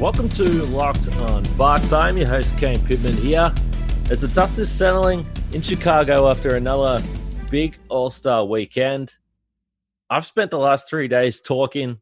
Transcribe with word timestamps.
Welcome 0.00 0.30
to 0.30 0.64
Locked 0.64 1.14
on 1.16 1.44
Bucks. 1.58 1.92
I'm 1.92 2.16
your 2.16 2.26
host, 2.26 2.56
Kane 2.56 2.82
Pitman, 2.86 3.12
here 3.18 3.52
as 4.08 4.22
the 4.22 4.28
dust 4.28 4.58
is 4.58 4.70
settling 4.72 5.26
in 5.52 5.60
Chicago 5.60 6.30
after 6.30 6.56
another 6.56 7.02
big 7.50 7.76
All 7.90 8.08
Star 8.08 8.46
weekend. 8.46 9.12
I've 10.08 10.24
spent 10.24 10.52
the 10.52 10.58
last 10.58 10.88
three 10.88 11.06
days 11.06 11.42
talking, 11.42 12.00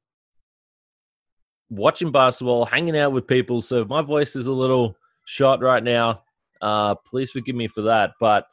watching 1.71 2.13
basketball, 2.13 2.67
hanging 2.67 2.97
out 2.97 3.11
with 3.11 3.27
people. 3.27 3.61
So 3.63 3.85
my 3.85 4.01
voice 4.01 4.37
is 4.37 4.47
a 4.47 4.53
little 4.53 4.97
shot 5.25 5.61
right 5.61 5.83
now, 5.83 6.23
uh, 6.63 6.95
please 6.95 7.33
forgive 7.33 7.57
me 7.57 7.67
for 7.67 7.83
that. 7.83 8.13
But 8.21 8.47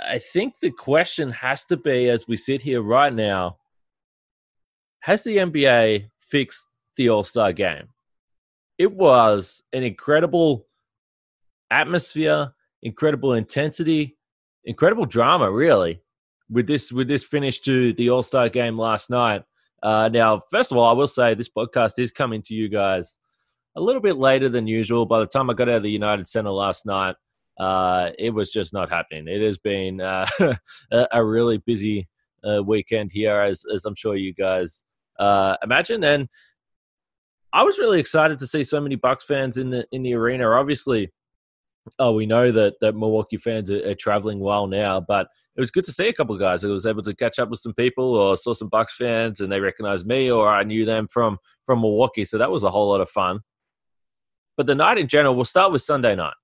I 0.00 0.20
think 0.20 0.60
the 0.60 0.70
question 0.70 1.32
has 1.32 1.64
to 1.64 1.76
be 1.76 2.08
as 2.08 2.28
we 2.28 2.36
sit 2.36 2.62
here 2.62 2.82
right 2.82 3.12
now 3.12 3.56
has 5.00 5.24
the 5.24 5.38
NBA 5.38 6.08
fixed 6.20 6.68
the 6.94 7.08
All 7.08 7.24
Star 7.24 7.52
game? 7.52 7.88
It 8.78 8.92
was 8.92 9.62
an 9.72 9.82
incredible 9.82 10.66
atmosphere, 11.70 12.52
incredible 12.82 13.34
intensity, 13.34 14.16
incredible 14.64 15.04
drama, 15.04 15.50
really, 15.50 16.00
with 16.48 16.66
this 16.66 16.92
with 16.92 17.08
this 17.08 17.24
finish 17.24 17.60
to 17.60 17.92
the 17.94 18.10
All 18.10 18.22
Star 18.22 18.48
game 18.48 18.78
last 18.78 19.10
night. 19.10 19.42
Uh, 19.82 20.08
now, 20.12 20.38
first 20.50 20.72
of 20.72 20.78
all, 20.78 20.88
I 20.88 20.92
will 20.92 21.08
say 21.08 21.34
this 21.34 21.48
podcast 21.48 21.98
is 21.98 22.12
coming 22.12 22.42
to 22.42 22.54
you 22.54 22.68
guys 22.68 23.18
a 23.76 23.80
little 23.80 24.00
bit 24.00 24.16
later 24.16 24.48
than 24.48 24.66
usual. 24.66 25.06
By 25.06 25.20
the 25.20 25.26
time 25.26 25.50
I 25.50 25.54
got 25.54 25.68
out 25.68 25.76
of 25.76 25.82
the 25.82 25.90
United 25.90 26.26
Center 26.26 26.50
last 26.50 26.86
night, 26.86 27.16
uh, 27.58 28.10
it 28.18 28.30
was 28.30 28.50
just 28.50 28.72
not 28.72 28.90
happening. 28.90 29.28
It 29.28 29.42
has 29.42 29.58
been 29.58 30.00
uh, 30.00 30.26
a 31.12 31.24
really 31.24 31.58
busy 31.58 32.08
uh, 32.48 32.62
weekend 32.62 33.12
here, 33.12 33.40
as 33.40 33.64
as 33.72 33.84
I'm 33.84 33.96
sure 33.96 34.14
you 34.14 34.32
guys 34.34 34.84
uh, 35.18 35.56
imagine, 35.62 36.04
and 36.04 36.28
I 37.52 37.62
was 37.62 37.78
really 37.78 38.00
excited 38.00 38.38
to 38.38 38.46
see 38.46 38.62
so 38.62 38.80
many 38.80 38.96
Bucks 38.96 39.24
fans 39.24 39.58
in 39.58 39.70
the 39.70 39.86
in 39.92 40.02
the 40.02 40.14
arena. 40.14 40.48
Obviously, 40.50 41.12
oh, 41.98 42.12
we 42.12 42.26
know 42.26 42.52
that 42.52 42.74
that 42.80 42.94
Milwaukee 42.94 43.36
fans 43.36 43.70
are, 43.70 43.90
are 43.90 43.94
traveling 43.94 44.40
well 44.40 44.66
now, 44.66 45.00
but 45.00 45.28
it 45.56 45.60
was 45.60 45.70
good 45.70 45.84
to 45.84 45.92
see 45.92 46.08
a 46.08 46.12
couple 46.12 46.34
of 46.34 46.40
guys. 46.40 46.64
I 46.64 46.68
was 46.68 46.86
able 46.86 47.02
to 47.02 47.14
catch 47.14 47.38
up 47.38 47.48
with 47.50 47.60
some 47.60 47.74
people, 47.74 48.14
or 48.14 48.36
saw 48.36 48.54
some 48.54 48.68
Bucks 48.68 48.94
fans, 48.96 49.40
and 49.40 49.50
they 49.50 49.60
recognized 49.60 50.06
me, 50.06 50.30
or 50.30 50.48
I 50.48 50.62
knew 50.62 50.84
them 50.84 51.08
from 51.08 51.38
from 51.64 51.80
Milwaukee. 51.80 52.24
So 52.24 52.38
that 52.38 52.50
was 52.50 52.64
a 52.64 52.70
whole 52.70 52.90
lot 52.90 53.00
of 53.00 53.08
fun. 53.08 53.40
But 54.56 54.66
the 54.66 54.74
night 54.74 54.98
in 54.98 55.08
general, 55.08 55.34
we'll 55.34 55.44
start 55.44 55.72
with 55.72 55.82
Sunday 55.82 56.16
night. 56.16 56.34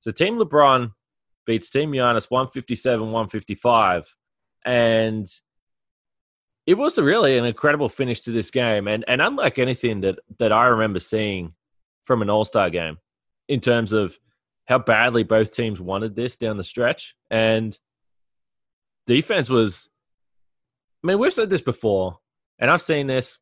So 0.00 0.10
Team 0.10 0.38
LeBron 0.38 0.92
beats 1.44 1.68
Team 1.68 1.92
Giannis 1.92 2.30
157 2.30 3.00
155. 3.00 4.16
And 4.64 5.26
it 6.70 6.78
was 6.78 7.00
really 7.00 7.36
an 7.36 7.44
incredible 7.44 7.88
finish 7.88 8.20
to 8.20 8.30
this 8.30 8.52
game, 8.52 8.86
and 8.86 9.04
and 9.08 9.20
unlike 9.20 9.58
anything 9.58 10.02
that 10.02 10.20
that 10.38 10.52
I 10.52 10.66
remember 10.66 11.00
seeing 11.00 11.52
from 12.04 12.22
an 12.22 12.30
All 12.30 12.44
Star 12.44 12.70
game, 12.70 12.98
in 13.48 13.58
terms 13.58 13.92
of 13.92 14.16
how 14.66 14.78
badly 14.78 15.24
both 15.24 15.50
teams 15.50 15.80
wanted 15.80 16.14
this 16.14 16.36
down 16.36 16.58
the 16.58 16.62
stretch, 16.62 17.16
and 17.28 17.76
defense 19.08 19.50
was. 19.50 19.90
I 21.02 21.08
mean, 21.08 21.18
we've 21.18 21.32
said 21.32 21.50
this 21.50 21.60
before, 21.60 22.20
and 22.60 22.70
I've 22.70 22.82
seen 22.82 23.08
this 23.08 23.40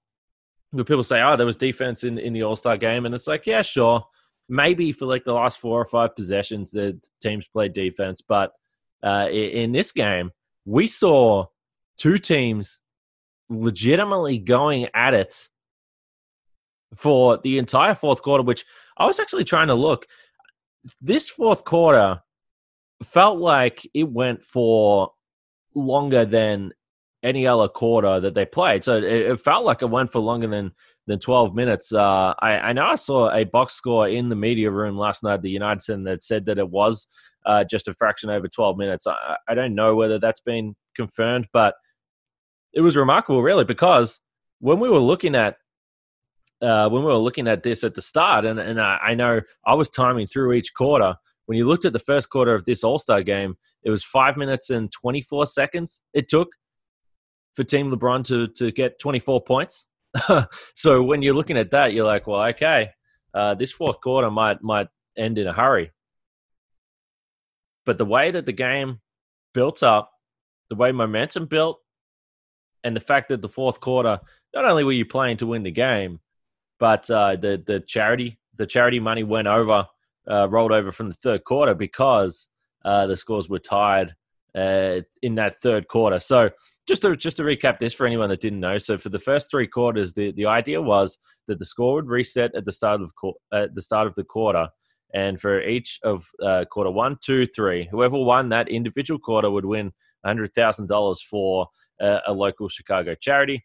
where 0.70 0.84
people 0.84 1.04
say, 1.04 1.20
"Oh, 1.20 1.36
there 1.36 1.44
was 1.44 1.58
defense 1.58 2.04
in 2.04 2.16
in 2.16 2.32
the 2.32 2.44
All 2.44 2.56
Star 2.56 2.78
game," 2.78 3.04
and 3.04 3.14
it's 3.14 3.26
like, 3.26 3.46
yeah, 3.46 3.60
sure, 3.60 4.06
maybe 4.48 4.90
for 4.90 5.04
like 5.04 5.24
the 5.24 5.34
last 5.34 5.58
four 5.58 5.78
or 5.78 5.84
five 5.84 6.16
possessions, 6.16 6.70
the 6.70 6.98
teams 7.20 7.46
played 7.46 7.74
defense, 7.74 8.22
but 8.22 8.52
uh, 9.02 9.28
in 9.30 9.72
this 9.72 9.92
game, 9.92 10.30
we 10.64 10.86
saw 10.86 11.44
two 11.98 12.16
teams 12.16 12.80
legitimately 13.48 14.38
going 14.38 14.88
at 14.94 15.14
it 15.14 15.48
for 16.96 17.38
the 17.38 17.58
entire 17.58 17.94
fourth 17.94 18.22
quarter, 18.22 18.42
which 18.42 18.64
I 18.96 19.06
was 19.06 19.20
actually 19.20 19.44
trying 19.44 19.68
to 19.68 19.74
look. 19.74 20.06
This 21.00 21.28
fourth 21.28 21.64
quarter 21.64 22.20
felt 23.02 23.38
like 23.38 23.88
it 23.94 24.10
went 24.10 24.44
for 24.44 25.12
longer 25.74 26.24
than 26.24 26.72
any 27.22 27.46
other 27.46 27.68
quarter 27.68 28.20
that 28.20 28.34
they 28.34 28.46
played. 28.46 28.84
So 28.84 28.96
it, 28.96 29.04
it 29.04 29.40
felt 29.40 29.64
like 29.64 29.82
it 29.82 29.90
went 29.90 30.10
for 30.10 30.20
longer 30.20 30.48
than 30.48 30.72
than 31.06 31.18
12 31.18 31.54
minutes. 31.54 31.92
Uh, 31.92 32.34
I, 32.38 32.58
I, 32.58 32.72
know 32.74 32.84
I 32.84 32.96
saw 32.96 33.32
a 33.32 33.44
box 33.44 33.72
score 33.72 34.06
in 34.08 34.28
the 34.28 34.36
media 34.36 34.70
room 34.70 34.98
last 34.98 35.22
night 35.22 35.40
the 35.40 35.48
United 35.48 35.80
Center 35.80 36.10
that 36.10 36.22
said 36.22 36.44
that 36.44 36.58
it 36.58 36.68
was 36.68 37.06
uh, 37.46 37.64
just 37.64 37.88
a 37.88 37.94
fraction 37.94 38.28
over 38.28 38.46
12 38.46 38.76
minutes. 38.76 39.06
I, 39.06 39.38
I 39.48 39.54
don't 39.54 39.74
know 39.74 39.94
whether 39.94 40.18
that's 40.18 40.42
been 40.42 40.74
confirmed, 40.94 41.46
but– 41.52 41.74
it 42.72 42.80
was 42.80 42.96
remarkable, 42.96 43.42
really, 43.42 43.64
because 43.64 44.20
when 44.60 44.80
we 44.80 44.88
were 44.88 44.98
looking 44.98 45.34
at 45.34 45.56
uh, 46.60 46.88
when 46.88 47.02
we 47.02 47.08
were 47.08 47.16
looking 47.16 47.46
at 47.46 47.62
this 47.62 47.84
at 47.84 47.94
the 47.94 48.02
start, 48.02 48.44
and, 48.44 48.58
and 48.58 48.80
I, 48.80 48.98
I 49.02 49.14
know 49.14 49.40
I 49.64 49.74
was 49.74 49.90
timing 49.90 50.26
through 50.26 50.54
each 50.54 50.74
quarter. 50.74 51.14
When 51.46 51.56
you 51.56 51.66
looked 51.66 51.84
at 51.84 51.92
the 51.92 52.00
first 52.00 52.30
quarter 52.30 52.54
of 52.54 52.64
this 52.64 52.82
All 52.82 52.98
Star 52.98 53.22
game, 53.22 53.56
it 53.84 53.90
was 53.90 54.04
five 54.04 54.36
minutes 54.36 54.70
and 54.70 54.90
24 54.90 55.46
seconds 55.46 56.02
it 56.12 56.28
took 56.28 56.48
for 57.54 57.64
Team 57.64 57.90
LeBron 57.90 58.24
to, 58.24 58.48
to 58.48 58.70
get 58.70 58.98
24 58.98 59.42
points. 59.42 59.86
so 60.74 61.02
when 61.02 61.22
you're 61.22 61.34
looking 61.34 61.56
at 61.56 61.70
that, 61.70 61.92
you're 61.92 62.06
like, 62.06 62.26
well, 62.26 62.42
okay, 62.42 62.90
uh, 63.34 63.54
this 63.54 63.72
fourth 63.72 64.00
quarter 64.00 64.30
might 64.30 64.62
might 64.62 64.88
end 65.16 65.38
in 65.38 65.46
a 65.46 65.52
hurry. 65.52 65.90
But 67.86 67.98
the 67.98 68.04
way 68.04 68.30
that 68.30 68.46
the 68.46 68.52
game 68.52 69.00
built 69.54 69.82
up, 69.82 70.10
the 70.70 70.76
way 70.76 70.92
momentum 70.92 71.46
built, 71.46 71.80
and 72.84 72.94
the 72.94 73.00
fact 73.00 73.28
that 73.28 73.42
the 73.42 73.48
fourth 73.48 73.80
quarter, 73.80 74.20
not 74.54 74.64
only 74.64 74.84
were 74.84 74.92
you 74.92 75.04
playing 75.04 75.38
to 75.38 75.46
win 75.46 75.62
the 75.62 75.70
game, 75.70 76.20
but 76.78 77.10
uh, 77.10 77.36
the 77.36 77.62
the 77.66 77.80
charity 77.80 78.38
the 78.56 78.66
charity 78.66 79.00
money 79.00 79.22
went 79.22 79.48
over, 79.48 79.86
uh, 80.30 80.48
rolled 80.48 80.72
over 80.72 80.92
from 80.92 81.08
the 81.08 81.14
third 81.14 81.44
quarter 81.44 81.74
because 81.74 82.48
uh, 82.84 83.06
the 83.06 83.16
scores 83.16 83.48
were 83.48 83.58
tied 83.58 84.14
uh, 84.56 85.00
in 85.22 85.34
that 85.36 85.60
third 85.62 85.88
quarter. 85.88 86.18
So 86.18 86.50
just 86.86 87.02
to 87.02 87.16
just 87.16 87.36
to 87.38 87.42
recap 87.42 87.78
this 87.78 87.94
for 87.94 88.06
anyone 88.06 88.28
that 88.30 88.40
didn't 88.40 88.60
know, 88.60 88.78
so 88.78 88.98
for 88.98 89.08
the 89.08 89.18
first 89.18 89.50
three 89.50 89.66
quarters, 89.66 90.14
the, 90.14 90.32
the 90.32 90.46
idea 90.46 90.80
was 90.80 91.18
that 91.46 91.58
the 91.58 91.66
score 91.66 91.94
would 91.94 92.08
reset 92.08 92.54
at 92.54 92.64
the 92.64 92.72
start 92.72 93.00
of 93.00 93.12
at 93.52 93.74
the 93.74 93.82
start 93.82 94.06
of 94.06 94.14
the 94.14 94.24
quarter, 94.24 94.68
and 95.14 95.40
for 95.40 95.62
each 95.62 95.98
of 96.02 96.26
uh, 96.42 96.64
quarter 96.70 96.90
one, 96.90 97.16
two, 97.22 97.46
three, 97.46 97.88
whoever 97.90 98.18
won 98.18 98.48
that 98.48 98.68
individual 98.68 99.18
quarter 99.18 99.50
would 99.50 99.64
win 99.64 99.92
hundred 100.28 100.54
thousand 100.54 100.86
dollars 100.86 101.20
for 101.22 101.66
a, 102.00 102.20
a 102.28 102.32
local 102.32 102.68
Chicago 102.68 103.14
charity. 103.14 103.64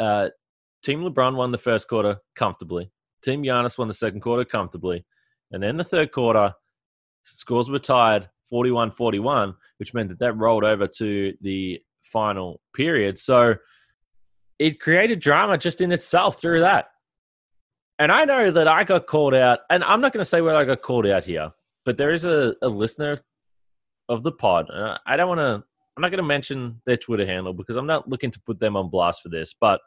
Uh, 0.00 0.28
Team 0.82 1.02
LeBron 1.02 1.36
won 1.36 1.52
the 1.52 1.58
first 1.58 1.88
quarter 1.88 2.16
comfortably. 2.34 2.90
Team 3.22 3.42
Giannis 3.42 3.78
won 3.78 3.88
the 3.88 3.94
second 3.94 4.20
quarter 4.20 4.44
comfortably. 4.44 5.04
And 5.52 5.62
then 5.62 5.76
the 5.76 5.84
third 5.84 6.12
quarter, 6.12 6.54
scores 7.24 7.68
were 7.68 7.78
tied 7.78 8.28
41 8.48 8.90
41, 8.92 9.54
which 9.78 9.94
meant 9.94 10.08
that 10.08 10.18
that 10.20 10.36
rolled 10.36 10.64
over 10.64 10.86
to 10.86 11.34
the 11.40 11.80
final 12.02 12.60
period. 12.74 13.18
So 13.18 13.56
it 14.58 14.80
created 14.80 15.20
drama 15.20 15.58
just 15.58 15.80
in 15.80 15.92
itself 15.92 16.40
through 16.40 16.60
that. 16.60 16.86
And 17.98 18.10
I 18.10 18.24
know 18.24 18.50
that 18.50 18.66
I 18.66 18.84
got 18.84 19.06
called 19.06 19.34
out, 19.34 19.60
and 19.68 19.84
I'm 19.84 20.00
not 20.00 20.12
going 20.12 20.22
to 20.22 20.28
say 20.28 20.40
where 20.40 20.56
I 20.56 20.64
got 20.64 20.80
called 20.80 21.06
out 21.06 21.24
here, 21.24 21.50
but 21.84 21.98
there 21.98 22.12
is 22.12 22.24
a, 22.24 22.54
a 22.62 22.68
listener 22.68 23.18
of 24.10 24.22
the 24.22 24.32
pod. 24.32 24.66
I 25.06 25.16
don't 25.16 25.28
want 25.28 25.40
to 25.40 25.64
I'm 25.96 26.02
not 26.02 26.10
going 26.10 26.18
to 26.18 26.22
mention 26.22 26.80
their 26.86 26.96
Twitter 26.96 27.26
handle 27.26 27.52
because 27.52 27.76
I'm 27.76 27.86
not 27.86 28.08
looking 28.08 28.30
to 28.30 28.40
put 28.40 28.58
them 28.58 28.76
on 28.76 28.88
blast 28.88 29.22
for 29.22 29.28
this. 29.28 29.54
But 29.58 29.80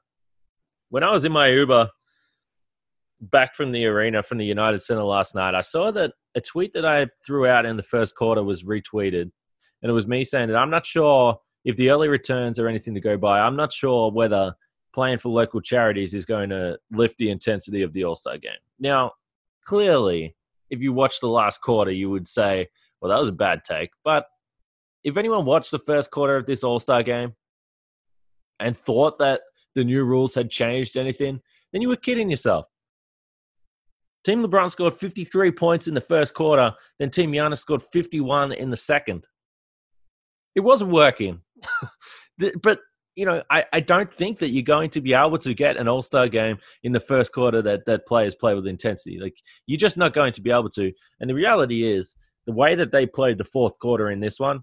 when 0.89 1.03
I 1.03 1.11
was 1.11 1.25
in 1.25 1.31
my 1.31 1.47
Uber 1.47 1.89
back 3.19 3.55
from 3.55 3.71
the 3.71 3.85
arena 3.85 4.21
from 4.21 4.37
the 4.37 4.45
United 4.45 4.81
Center 4.81 5.03
last 5.03 5.33
night, 5.33 5.55
I 5.55 5.61
saw 5.61 5.91
that 5.91 6.13
a 6.35 6.41
tweet 6.41 6.73
that 6.73 6.85
I 6.85 7.07
threw 7.25 7.47
out 7.47 7.65
in 7.65 7.77
the 7.77 7.83
first 7.83 8.15
quarter 8.15 8.43
was 8.43 8.63
retweeted. 8.63 9.31
And 9.81 9.89
it 9.89 9.91
was 9.91 10.07
me 10.07 10.23
saying 10.23 10.49
that 10.49 10.57
I'm 10.57 10.69
not 10.69 10.85
sure 10.85 11.39
if 11.65 11.77
the 11.77 11.89
early 11.89 12.09
returns 12.09 12.59
are 12.59 12.67
anything 12.67 12.93
to 12.93 13.01
go 13.01 13.17
by. 13.17 13.39
I'm 13.39 13.55
not 13.55 13.73
sure 13.73 14.11
whether 14.11 14.53
playing 14.93 15.17
for 15.17 15.29
local 15.29 15.61
charities 15.61 16.13
is 16.13 16.25
going 16.25 16.49
to 16.49 16.77
lift 16.91 17.17
the 17.17 17.31
intensity 17.31 17.81
of 17.81 17.91
the 17.93 18.03
All 18.03 18.15
Star 18.15 18.37
game. 18.37 18.51
Now, 18.79 19.13
clearly, 19.65 20.35
if 20.69 20.81
you 20.81 20.93
watch 20.93 21.19
the 21.19 21.27
last 21.27 21.61
quarter, 21.61 21.91
you 21.91 22.09
would 22.09 22.27
say, 22.27 22.67
well, 23.03 23.11
that 23.11 23.19
was 23.19 23.29
a 23.29 23.33
bad 23.33 23.65
take. 23.65 23.89
But 24.05 24.25
if 25.03 25.17
anyone 25.17 25.43
watched 25.43 25.71
the 25.71 25.79
first 25.79 26.09
quarter 26.09 26.37
of 26.37 26.45
this 26.45 26.63
All 26.63 26.79
Star 26.79 27.03
game 27.03 27.33
and 28.61 28.77
thought 28.77 29.19
that 29.19 29.41
the 29.75 29.83
new 29.83 30.05
rules 30.05 30.33
had 30.33 30.49
changed 30.49 30.95
anything, 30.95 31.41
then 31.73 31.81
you 31.81 31.89
were 31.89 31.97
kidding 31.97 32.29
yourself. 32.29 32.65
Team 34.23 34.41
LeBron 34.41 34.71
scored 34.71 34.93
53 34.93 35.51
points 35.51 35.89
in 35.89 35.93
the 35.93 35.99
first 35.99 36.33
quarter, 36.33 36.73
then 36.97 37.09
Team 37.09 37.33
Giannis 37.33 37.57
scored 37.57 37.83
51 37.83 38.53
in 38.53 38.69
the 38.69 38.77
second. 38.77 39.27
It 40.55 40.61
wasn't 40.61 40.91
working. 40.91 41.41
but, 42.61 42.79
you 43.15 43.25
know, 43.25 43.43
I, 43.49 43.65
I 43.73 43.81
don't 43.81 44.13
think 44.13 44.39
that 44.39 44.49
you're 44.49 44.63
going 44.63 44.91
to 44.91 45.01
be 45.01 45.13
able 45.13 45.39
to 45.39 45.53
get 45.53 45.75
an 45.75 45.89
all 45.89 46.01
star 46.01 46.29
game 46.29 46.57
in 46.83 46.93
the 46.93 47.01
first 47.01 47.33
quarter 47.33 47.61
that, 47.63 47.85
that 47.85 48.07
players 48.07 48.33
play 48.33 48.55
with 48.55 48.65
intensity. 48.65 49.19
Like, 49.19 49.35
you're 49.67 49.77
just 49.77 49.97
not 49.97 50.13
going 50.13 50.31
to 50.33 50.41
be 50.41 50.51
able 50.51 50.69
to. 50.69 50.93
And 51.19 51.29
the 51.29 51.35
reality 51.35 51.83
is, 51.83 52.15
the 52.45 52.53
way 52.53 52.75
that 52.75 52.91
they 52.91 53.05
played 53.05 53.37
the 53.37 53.43
fourth 53.43 53.77
quarter 53.79 54.11
in 54.11 54.19
this 54.19 54.39
one 54.39 54.61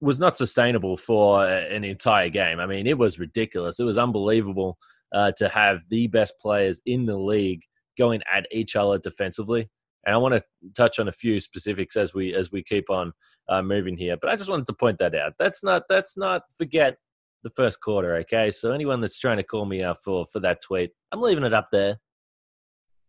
was 0.00 0.18
not 0.18 0.36
sustainable 0.36 0.96
for 0.96 1.46
an 1.46 1.84
entire 1.84 2.28
game. 2.28 2.60
I 2.60 2.66
mean, 2.66 2.86
it 2.86 2.98
was 2.98 3.18
ridiculous. 3.18 3.80
It 3.80 3.84
was 3.84 3.98
unbelievable 3.98 4.76
uh, 5.14 5.32
to 5.38 5.48
have 5.48 5.82
the 5.88 6.08
best 6.08 6.34
players 6.40 6.82
in 6.84 7.06
the 7.06 7.16
league 7.16 7.62
going 7.96 8.20
at 8.32 8.46
each 8.50 8.76
other 8.76 8.98
defensively. 8.98 9.70
And 10.04 10.14
I 10.14 10.18
want 10.18 10.34
to 10.34 10.42
touch 10.76 10.98
on 10.98 11.08
a 11.08 11.12
few 11.12 11.40
specifics 11.40 11.96
as 11.96 12.12
we 12.12 12.34
as 12.34 12.52
we 12.52 12.62
keep 12.62 12.90
on 12.90 13.12
uh, 13.48 13.62
moving 13.62 13.96
here. 13.96 14.16
But 14.20 14.30
I 14.30 14.36
just 14.36 14.50
wanted 14.50 14.66
to 14.66 14.74
point 14.74 14.98
that 14.98 15.14
out. 15.14 15.32
That's 15.38 15.64
not 15.64 15.84
that's 15.88 16.18
not 16.18 16.42
forget 16.58 16.98
the 17.42 17.50
first 17.50 17.80
quarter. 17.80 18.16
Okay, 18.16 18.50
so 18.50 18.72
anyone 18.72 19.00
that's 19.00 19.18
trying 19.18 19.38
to 19.38 19.42
call 19.42 19.64
me 19.64 19.82
out 19.82 20.02
for 20.04 20.26
for 20.26 20.40
that 20.40 20.60
tweet, 20.60 20.90
I'm 21.12 21.22
leaving 21.22 21.44
it 21.44 21.54
up 21.54 21.68
there. 21.72 21.98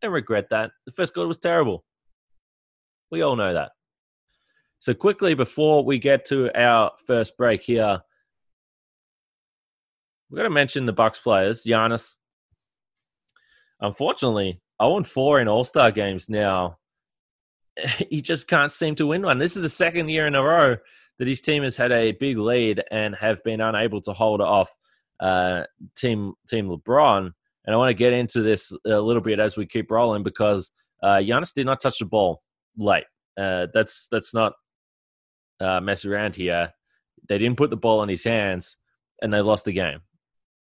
I 0.04 0.08
regret 0.08 0.50
that. 0.52 0.72
The 0.86 0.92
first 0.94 1.14
quarter 1.14 1.28
was 1.28 1.38
terrible. 1.38 1.84
We 3.12 3.22
all 3.22 3.36
know 3.36 3.54
that. 3.54 3.72
So 4.80 4.94
quickly 4.94 5.34
before 5.34 5.84
we 5.84 6.00
get 6.00 6.26
to 6.26 6.52
our 6.60 6.92
first 7.08 7.38
break 7.38 7.64
here, 7.64 8.02
we're 10.30 10.38
going 10.38 10.50
to 10.50 10.54
mention 10.54 10.86
the 10.86 10.94
Bucks 10.94 11.20
players. 11.20 11.64
Giannis, 11.64 12.16
unfortunately, 13.82 14.62
0 14.82 15.04
4 15.04 15.42
in 15.42 15.48
All 15.48 15.64
Star 15.64 15.92
games 15.92 16.30
now. 16.30 16.78
He 18.10 18.22
just 18.22 18.48
can't 18.48 18.72
seem 18.72 18.96
to 18.96 19.08
win 19.08 19.24
one. 19.24 19.38
This 19.38 19.58
is 19.58 19.62
the 19.62 19.70
second 19.70 20.08
year 20.08 20.28
in 20.28 20.36
a 20.36 20.42
row 20.42 20.78
that 21.20 21.28
his 21.28 21.42
team 21.42 21.64
has 21.64 21.76
had 21.76 21.92
a 21.92 22.14
big 22.14 22.38
lead 22.38 22.82
and 22.92 23.16
have 23.16 23.44
been 23.44 23.60
unable 23.60 24.02
to 24.02 24.14
hold 24.14 24.40
off 24.40 24.70
uh, 25.20 25.64
team 25.98 26.34
Team 26.48 26.70
LeBron. 26.70 27.32
And 27.66 27.74
I 27.74 27.78
want 27.78 27.90
to 27.90 27.94
get 27.96 28.14
into 28.14 28.42
this 28.42 28.72
a 28.86 29.02
little 29.02 29.22
bit 29.22 29.40
as 29.40 29.58
we 29.58 29.66
keep 29.66 29.92
rolling 29.92 30.24
because 30.24 30.72
uh, 31.04 31.18
Giannis 31.18 31.54
did 31.54 31.66
not 31.66 31.82
touch 31.82 32.00
the 32.00 32.06
ball 32.06 32.44
late. 32.78 33.06
Uh, 33.38 33.68
that's 33.74 34.08
that's 34.10 34.34
not 34.34 34.54
uh, 35.60 35.80
mess 35.80 36.06
around 36.06 36.36
here. 36.36 36.74
They 37.28 37.38
didn't 37.38 37.58
put 37.58 37.70
the 37.70 37.78
ball 37.78 38.04
in 38.04 38.10
his 38.10 38.24
hands, 38.24 38.78
and 39.22 39.34
they 39.34 39.42
lost 39.42 39.66
the 39.66 39.74
game. 39.74 40.00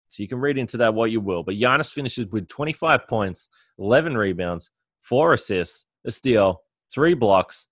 So 0.10 0.21
you 0.21 0.30
can 0.30 0.39
read 0.39 0.57
into 0.57 0.77
that 0.77 0.94
what 0.94 1.12
you 1.12 1.19
will. 1.19 1.44
But 1.44 1.56
Giannis 1.56 1.92
finishes 1.92 2.27
with 2.27 2.48
25 2.48 3.07
points, 3.07 3.50
11 3.80 4.15
rebounds, 4.15 4.69
four 5.01 5.33
assists, 5.33 5.86
a 6.06 6.12
steal, 6.12 6.62
three 6.94 7.15
blocks, 7.15 7.68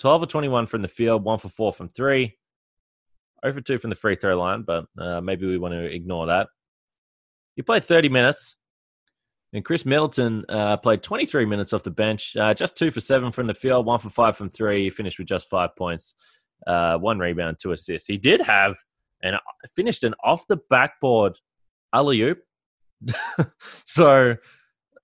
12 0.00 0.24
or 0.24 0.26
21 0.26 0.66
from 0.66 0.82
the 0.82 0.88
field, 0.88 1.22
one 1.22 1.38
for 1.38 1.48
four 1.48 1.72
from 1.72 1.88
three, 1.88 2.36
over 3.44 3.60
two 3.60 3.78
from 3.78 3.90
the 3.90 3.96
free 3.96 4.16
throw 4.16 4.36
line, 4.36 4.62
but 4.62 4.86
uh, 4.98 5.20
maybe 5.20 5.46
we 5.46 5.58
want 5.58 5.72
to 5.72 5.84
ignore 5.84 6.26
that. 6.26 6.48
He 7.54 7.62
played 7.62 7.84
30 7.84 8.08
minutes, 8.08 8.56
and 9.54 9.64
Khris 9.64 9.86
Middleton 9.86 10.44
uh, 10.48 10.76
played 10.76 11.04
23 11.04 11.46
minutes 11.46 11.72
off 11.72 11.84
the 11.84 11.90
bench, 11.90 12.36
uh, 12.36 12.52
just 12.52 12.76
two 12.76 12.90
for 12.90 13.00
seven 13.00 13.30
from 13.30 13.46
the 13.46 13.54
field, 13.54 13.86
one 13.86 14.00
for 14.00 14.10
five 14.10 14.36
from 14.36 14.48
three. 14.48 14.82
He 14.82 14.90
finished 14.90 15.16
with 15.16 15.28
just 15.28 15.48
five 15.48 15.76
points, 15.76 16.14
uh, 16.66 16.98
one 16.98 17.20
rebound, 17.20 17.58
two 17.62 17.70
assists. 17.70 18.08
He 18.08 18.18
did 18.18 18.40
have 18.40 18.74
and 19.22 19.36
finished 19.74 20.02
an 20.02 20.14
off 20.24 20.44
the 20.48 20.58
backboard 20.68 21.38
alley 21.94 22.20
oop. 22.20 22.40
so 23.86 24.34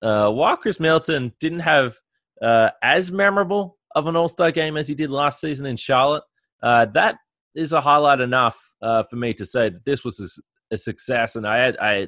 uh, 0.01 0.29
while 0.29 0.57
Khris 0.57 0.81
Middleton 0.81 1.33
didn't 1.39 1.61
have 1.61 1.97
uh, 2.41 2.71
as 2.83 3.09
memorable 3.09 3.77
of 3.95 4.07
an 4.07 4.17
All 4.17 4.27
Star 4.27 4.51
game 4.51 4.75
as 4.75 4.87
he 4.87 4.95
did 4.95 5.09
last 5.09 5.39
season 5.39 5.65
in 5.65 5.77
Charlotte, 5.77 6.23
uh, 6.61 6.87
that 6.93 7.15
is 7.55 7.71
a 7.71 7.79
highlight 7.79 8.19
enough 8.19 8.59
for 8.81 9.15
me 9.15 9.33
to 9.33 9.45
say 9.45 9.69
that 9.69 9.85
this 9.85 10.03
was 10.03 10.19
a, 10.19 10.27
a, 10.71 10.77
success. 10.77 11.35
And 11.35 11.47
I 11.47 11.73
I, 11.81 12.07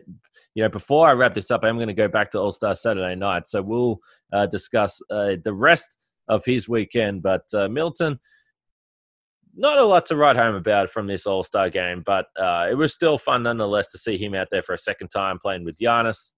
you 0.56 0.63
know, 0.63 0.69
before 0.69 1.07
I 1.07 1.13
wrap 1.13 1.33
this 1.33 1.51
up, 1.51 1.63
I'm 1.63 1.75
going 1.75 1.88
to 1.88 1.94
go 1.94 2.07
back 2.07 2.31
to 2.31 2.39
All 2.39 2.51
Star 2.51 2.75
Saturday 2.75 3.15
night, 3.15 3.48
so 3.48 3.62
we'll 3.62 4.00
uh, 4.31 4.45
discuss 4.45 5.01
uh, 5.10 5.36
the 5.44 5.54
rest 5.54 5.98
of 6.27 6.44
his 6.45 6.69
weekend. 6.69 7.21
But 7.21 7.44
Middleton 7.54 8.19
not 9.56 9.77
a 9.77 9.86
lot 9.86 10.06
to 10.07 10.15
write 10.15 10.36
home 10.36 10.56
about 10.56 10.89
from 10.89 11.07
this 11.07 11.25
All 11.27 11.44
Star 11.44 11.69
game, 11.69 12.04
but 12.06 12.27
uh, 12.39 12.68
it 12.69 12.75
was 12.75 12.94
still 12.94 13.18
fun 13.18 13.44
nonetheless 13.44 13.89
to 13.89 13.98
see 13.98 14.18
him 14.18 14.33
out 14.33 14.48
there 14.51 14.63
for 14.63 14.74
a 14.74 14.77
second 14.77 15.10
time 15.10 15.39
playing 15.39 15.63
with 15.63 15.77
Giannis. 15.77 16.31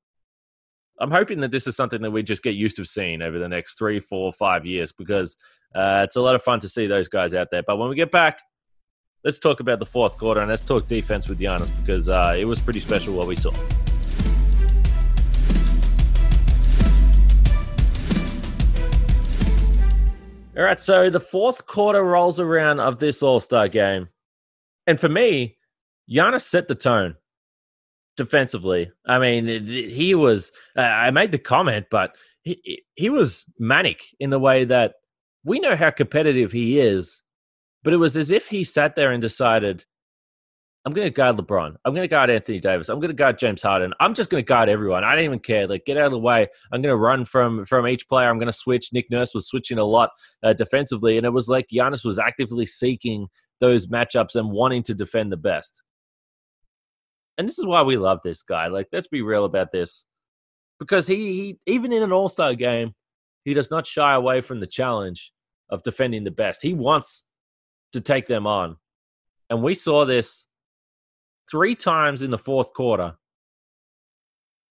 I'm 1.00 1.12
hoping 1.12 1.42
that 1.42 1.52
this 1.52 1.68
is 1.68 1.76
something 1.76 2.02
that 2.02 2.12
we 2.12 2.24
just 2.24 2.44
get 2.44 2.56
used 2.56 2.78
to 2.78 2.86
seeing 2.86 3.22
over 3.22 3.38
the 3.38 3.50
next 3.50 3.78
three, 3.78 4.00
four, 4.00 4.32
five 4.32 4.66
years 4.66 4.94
because 4.94 5.36
uh, 5.76 6.02
it's 6.06 6.16
a 6.16 6.22
lot 6.22 6.36
of 6.36 6.44
fun 6.44 6.60
to 6.62 6.70
see 6.70 6.88
those 6.88 7.10
guys 7.10 7.34
out 7.34 7.50
there. 7.52 7.64
But 7.66 7.78
when 7.78 7.90
we 7.90 7.96
get 7.96 8.12
back, 8.12 8.40
let's 9.26 9.40
talk 9.40 9.60
about 9.60 9.80
the 9.80 9.86
fourth 9.86 10.18
quarter 10.20 10.40
and 10.40 10.50
let's 10.50 10.64
talk 10.64 10.86
defense 10.86 11.28
with 11.28 11.40
Giannis 11.40 11.70
because 11.82 12.08
uh, 12.08 12.36
it 12.38 12.46
was 12.46 12.62
pretty 12.62 12.80
special 12.80 13.16
what 13.16 13.28
we 13.28 13.36
saw. 13.36 13.52
All 20.56 20.64
right, 20.64 20.80
so 20.80 21.10
the 21.10 21.20
fourth 21.20 21.66
quarter 21.66 22.02
rolls 22.02 22.40
around 22.40 22.80
of 22.80 23.00
this 23.00 23.22
All 23.22 23.42
Star 23.42 23.68
game, 23.68 24.08
and 24.88 24.98
for 24.98 25.10
me, 25.10 25.58
Giannis 26.10 26.44
set 26.44 26.70
the 26.70 26.76
tone 26.76 27.16
defensively. 28.16 28.90
I 29.06 29.20
mean, 29.20 29.66
he 29.68 30.16
was. 30.16 30.54
Uh, 30.78 30.82
I 30.82 31.12
made 31.12 31.34
the 31.34 31.40
comment, 31.40 31.88
but 31.92 32.16
he 32.44 32.86
he 32.94 33.10
was 33.10 33.46
manic 33.60 34.02
in 34.22 34.30
the 34.30 34.40
way 34.40 34.64
that 34.64 34.94
we 35.44 35.60
know 35.60 35.76
how 35.76 35.90
competitive 35.90 36.54
he 36.54 36.80
is, 36.80 37.22
but 37.86 37.94
it 37.94 37.98
was 37.98 38.18
as 38.18 38.32
if 38.32 38.48
he 38.48 38.66
sat 38.66 38.96
there 38.96 39.14
and 39.14 39.22
decided, 39.22 39.86
I'm 40.86 40.94
going 40.94 41.06
to 41.06 41.12
guard 41.12 41.38
LeBron. 41.38 41.76
I'm 41.86 41.94
going 41.94 42.04
to 42.04 42.08
guard 42.08 42.30
Anthony 42.30 42.60
Davis. 42.60 42.90
I'm 42.90 43.00
going 43.00 43.10
to 43.10 43.16
guard 43.16 43.40
James 43.40 43.62
Harden. 43.62 43.94
I'm 44.00 44.14
just 44.14 44.30
going 44.30 44.44
to 44.44 44.48
guard 44.48 44.70
everyone. 44.70 45.04
I 45.04 45.16
don't 45.16 45.24
even 45.24 45.40
care. 45.40 45.68
Like, 45.68 45.86
get 45.86 45.96
out 45.96 46.08
of 46.08 46.12
the 46.12 46.20
way. 46.20 46.48
I'm 46.72 46.82
going 46.82 46.92
to 46.92 46.98
run 46.98 47.26
from 47.26 47.64
from 47.64 47.88
each 47.88 48.08
player. 48.10 48.28
I'm 48.28 48.38
going 48.40 48.48
to 48.48 48.52
switch. 48.52 48.92
Nick 48.92 49.10
Nurse 49.10 49.34
was 49.34 49.48
switching 49.48 49.78
a 49.78 49.84
lot 49.84 50.10
uh, 50.44 50.54
defensively, 50.54 51.18
and 51.18 51.26
it 51.26 51.30
was 51.30 51.48
like 51.48 51.68
Giannis 51.74 52.04
was 52.04 52.20
actively 52.20 52.66
seeking 52.66 53.28
those 53.62 53.88
matchups 53.88 54.36
and 54.36 54.52
wanting 54.52 54.84
to 54.84 54.94
defend 54.94 55.32
the 55.32 55.38
best. 55.38 55.82
And 57.38 57.48
this 57.48 57.60
is 57.60 57.66
why 57.66 57.84
we 57.84 57.98
love 57.98 58.20
this 58.24 58.44
guy. 58.44 58.68
Like, 58.68 58.88
let's 58.92 59.08
be 59.08 59.22
real 59.22 59.46
about 59.46 59.72
this, 59.72 60.06
because 60.80 61.06
he, 61.08 61.16
he 61.16 61.60
even 61.68 61.94
in 61.94 62.04
an 62.04 62.12
All 62.12 62.30
Star 62.30 62.56
game, 62.56 62.94
he 63.44 63.54
does 63.54 63.70
not 63.70 63.86
shy 63.86 64.14
away 64.14 64.42
from 64.42 64.60
the 64.60 64.68
challenge 64.68 65.32
of 65.70 65.84
defending 65.84 66.24
the 66.24 66.32
best. 66.32 66.62
He 66.64 66.74
wants 66.74 67.26
to 67.96 68.02
take 68.02 68.28
them 68.28 68.46
on, 68.46 68.78
and 69.50 69.64
we 69.64 69.74
saw 69.74 70.06
this 70.06 70.48
three 71.50 71.76
times 71.76 72.22
in 72.22 72.32
the 72.32 72.38
fourth 72.38 72.74
quarter. 72.74 73.16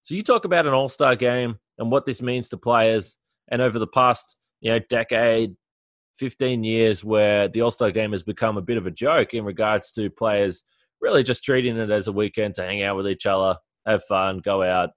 So 0.02 0.14
you 0.14 0.23
talk 0.23 0.45
about 0.45 0.66
an 0.66 0.75
all-star 0.75 1.16
game 1.16 1.59
and 1.78 1.90
what 1.90 2.04
this 2.04 2.21
means 2.21 2.49
to 2.50 2.57
players 2.57 3.19
and 3.50 3.62
over 3.62 3.78
the 3.78 3.87
past, 3.87 4.37
you 4.61 4.71
know, 4.71 4.78
decade, 4.90 5.57
15 6.16 6.62
years 6.62 7.02
where 7.02 7.49
the 7.49 7.62
all-star 7.62 7.90
game 7.90 8.12
has 8.12 8.23
become 8.23 8.57
a 8.57 8.62
bit 8.62 8.76
of 8.76 8.87
a 8.87 8.90
joke 8.90 9.35
in 9.35 9.45
regards 9.45 9.93
to 9.93 10.11
players 10.11 10.64
really 11.00 11.23
just 11.23 11.45
treating 11.45 11.76
it 11.76 11.90
as 11.90 12.07
a 12.07 12.12
weekend 12.12 12.54
to 12.54 12.62
hang 12.62 12.83
out 12.83 12.97
with 12.97 13.09
each 13.09 13.26
other, 13.26 13.57
have 13.87 14.04
fun, 14.04 14.38
go 14.38 14.62
out. 14.62 14.90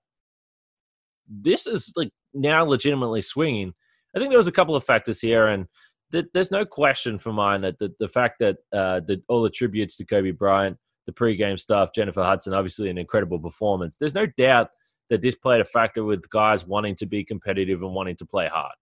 This 1.30 1.68
is 1.68 1.94
like 1.96 2.12
now 2.34 2.64
legitimately 2.66 3.22
swinging. 3.22 3.74
I 4.16 4.20
think 4.20 4.30
there 4.30 4.38
was 4.38 4.48
a 4.48 4.54
couple 4.54 4.76
of 4.76 4.84
factors 4.84 5.20
here, 5.20 5.48
and 5.48 5.68
th- 6.12 6.28
there's 6.34 6.52
no 6.52 6.66
question 6.66 7.18
for 7.18 7.34
mine 7.34 7.62
that 7.62 7.80
the, 7.80 7.94
the 8.00 8.08
fact 8.08 8.40
that 8.40 8.58
uh, 8.74 9.02
the, 9.02 9.22
all 9.28 9.42
the 9.42 9.50
tributes 9.50 9.96
to 9.98 10.06
Kobe 10.06 10.32
Bryant 10.32 10.78
the 11.08 11.14
pre-game 11.14 11.58
stuff. 11.58 11.90
Jennifer 11.96 12.24
Hudson, 12.24 12.54
obviously 12.54 12.90
an 12.90 13.00
incredible 13.00 13.40
performance. 13.40 13.98
There's 13.98 14.14
no 14.14 14.28
doubt 14.28 14.70
that 15.10 15.22
this 15.22 15.36
played 15.36 15.62
a 15.62 15.66
factor 15.66 16.04
with 16.04 16.30
guys 16.30 16.68
wanting 16.68 16.96
to 16.96 17.08
be 17.08 17.24
competitive 17.24 17.82
and 17.82 17.96
wanting 17.96 18.18
to 18.18 18.26
play 18.26 18.48
hard. 18.48 18.76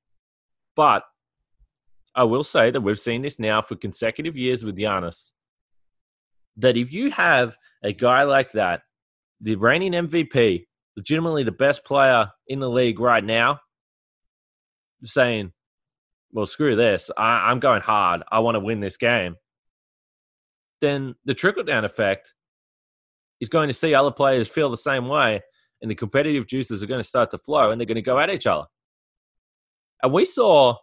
But 0.75 1.03
I 2.15 2.24
will 2.24 2.44
say 2.44 2.72
that 2.72 2.82
we've 2.82 3.00
seen 3.00 3.22
this 3.22 3.39
now 3.39 3.62
for 3.62 3.75
consecutive 3.75 4.36
years 4.36 4.65
with 4.65 4.75
Giannis. 4.75 5.32
That 6.58 6.77
if 6.77 6.91
you 6.91 7.12
have 7.12 7.58
a 7.84 7.94
guy 7.94 8.24
like 8.24 8.53
that, 8.53 8.82
the 9.39 9.55
reigning 9.55 9.91
MVP, 9.91 10.65
legitimately 10.98 11.44
the 11.44 11.51
best 11.51 11.86
player 11.86 12.32
in 12.48 12.60
the 12.60 12.70
league 12.70 13.00
right 13.00 13.24
now, 13.24 13.60
saying, 15.03 15.51
well, 16.36 16.46
screw 16.46 16.75
this. 16.75 17.10
I, 17.18 17.51
am 17.51 17.60
going 17.60 17.82
hard. 17.82 18.22
I 18.32 18.39
want 18.39 18.56
to 18.56 18.60
win 18.60 18.80
this 18.80 18.98
game 18.98 19.38
then 20.82 21.15
the 21.25 21.34
trickle 21.34 21.63
down 21.63 21.86
effect 21.86 22.36
is 23.42 23.50
going 23.50 23.68
to 23.68 23.74
see 23.74 23.94
other 23.94 24.12
players 24.12 24.48
feel 24.48 24.70
the 24.70 24.77
same 24.77 25.08
way, 25.08 25.42
and 25.82 25.89
the 25.89 25.96
competitive 25.96 26.48
juices 26.48 26.84
are 26.84 26.88
going 26.88 27.01
to 27.01 27.08
start 27.08 27.32
to 27.32 27.38
flow 27.38 27.72
and 27.72 27.80
they're 27.80 27.86
going 27.86 27.96
to 27.96 28.01
go 28.01 28.20
at 28.20 28.30
each 28.30 28.48
other. 28.48 28.65
And 30.04 30.13
we 30.13 30.25
saw 30.25 30.75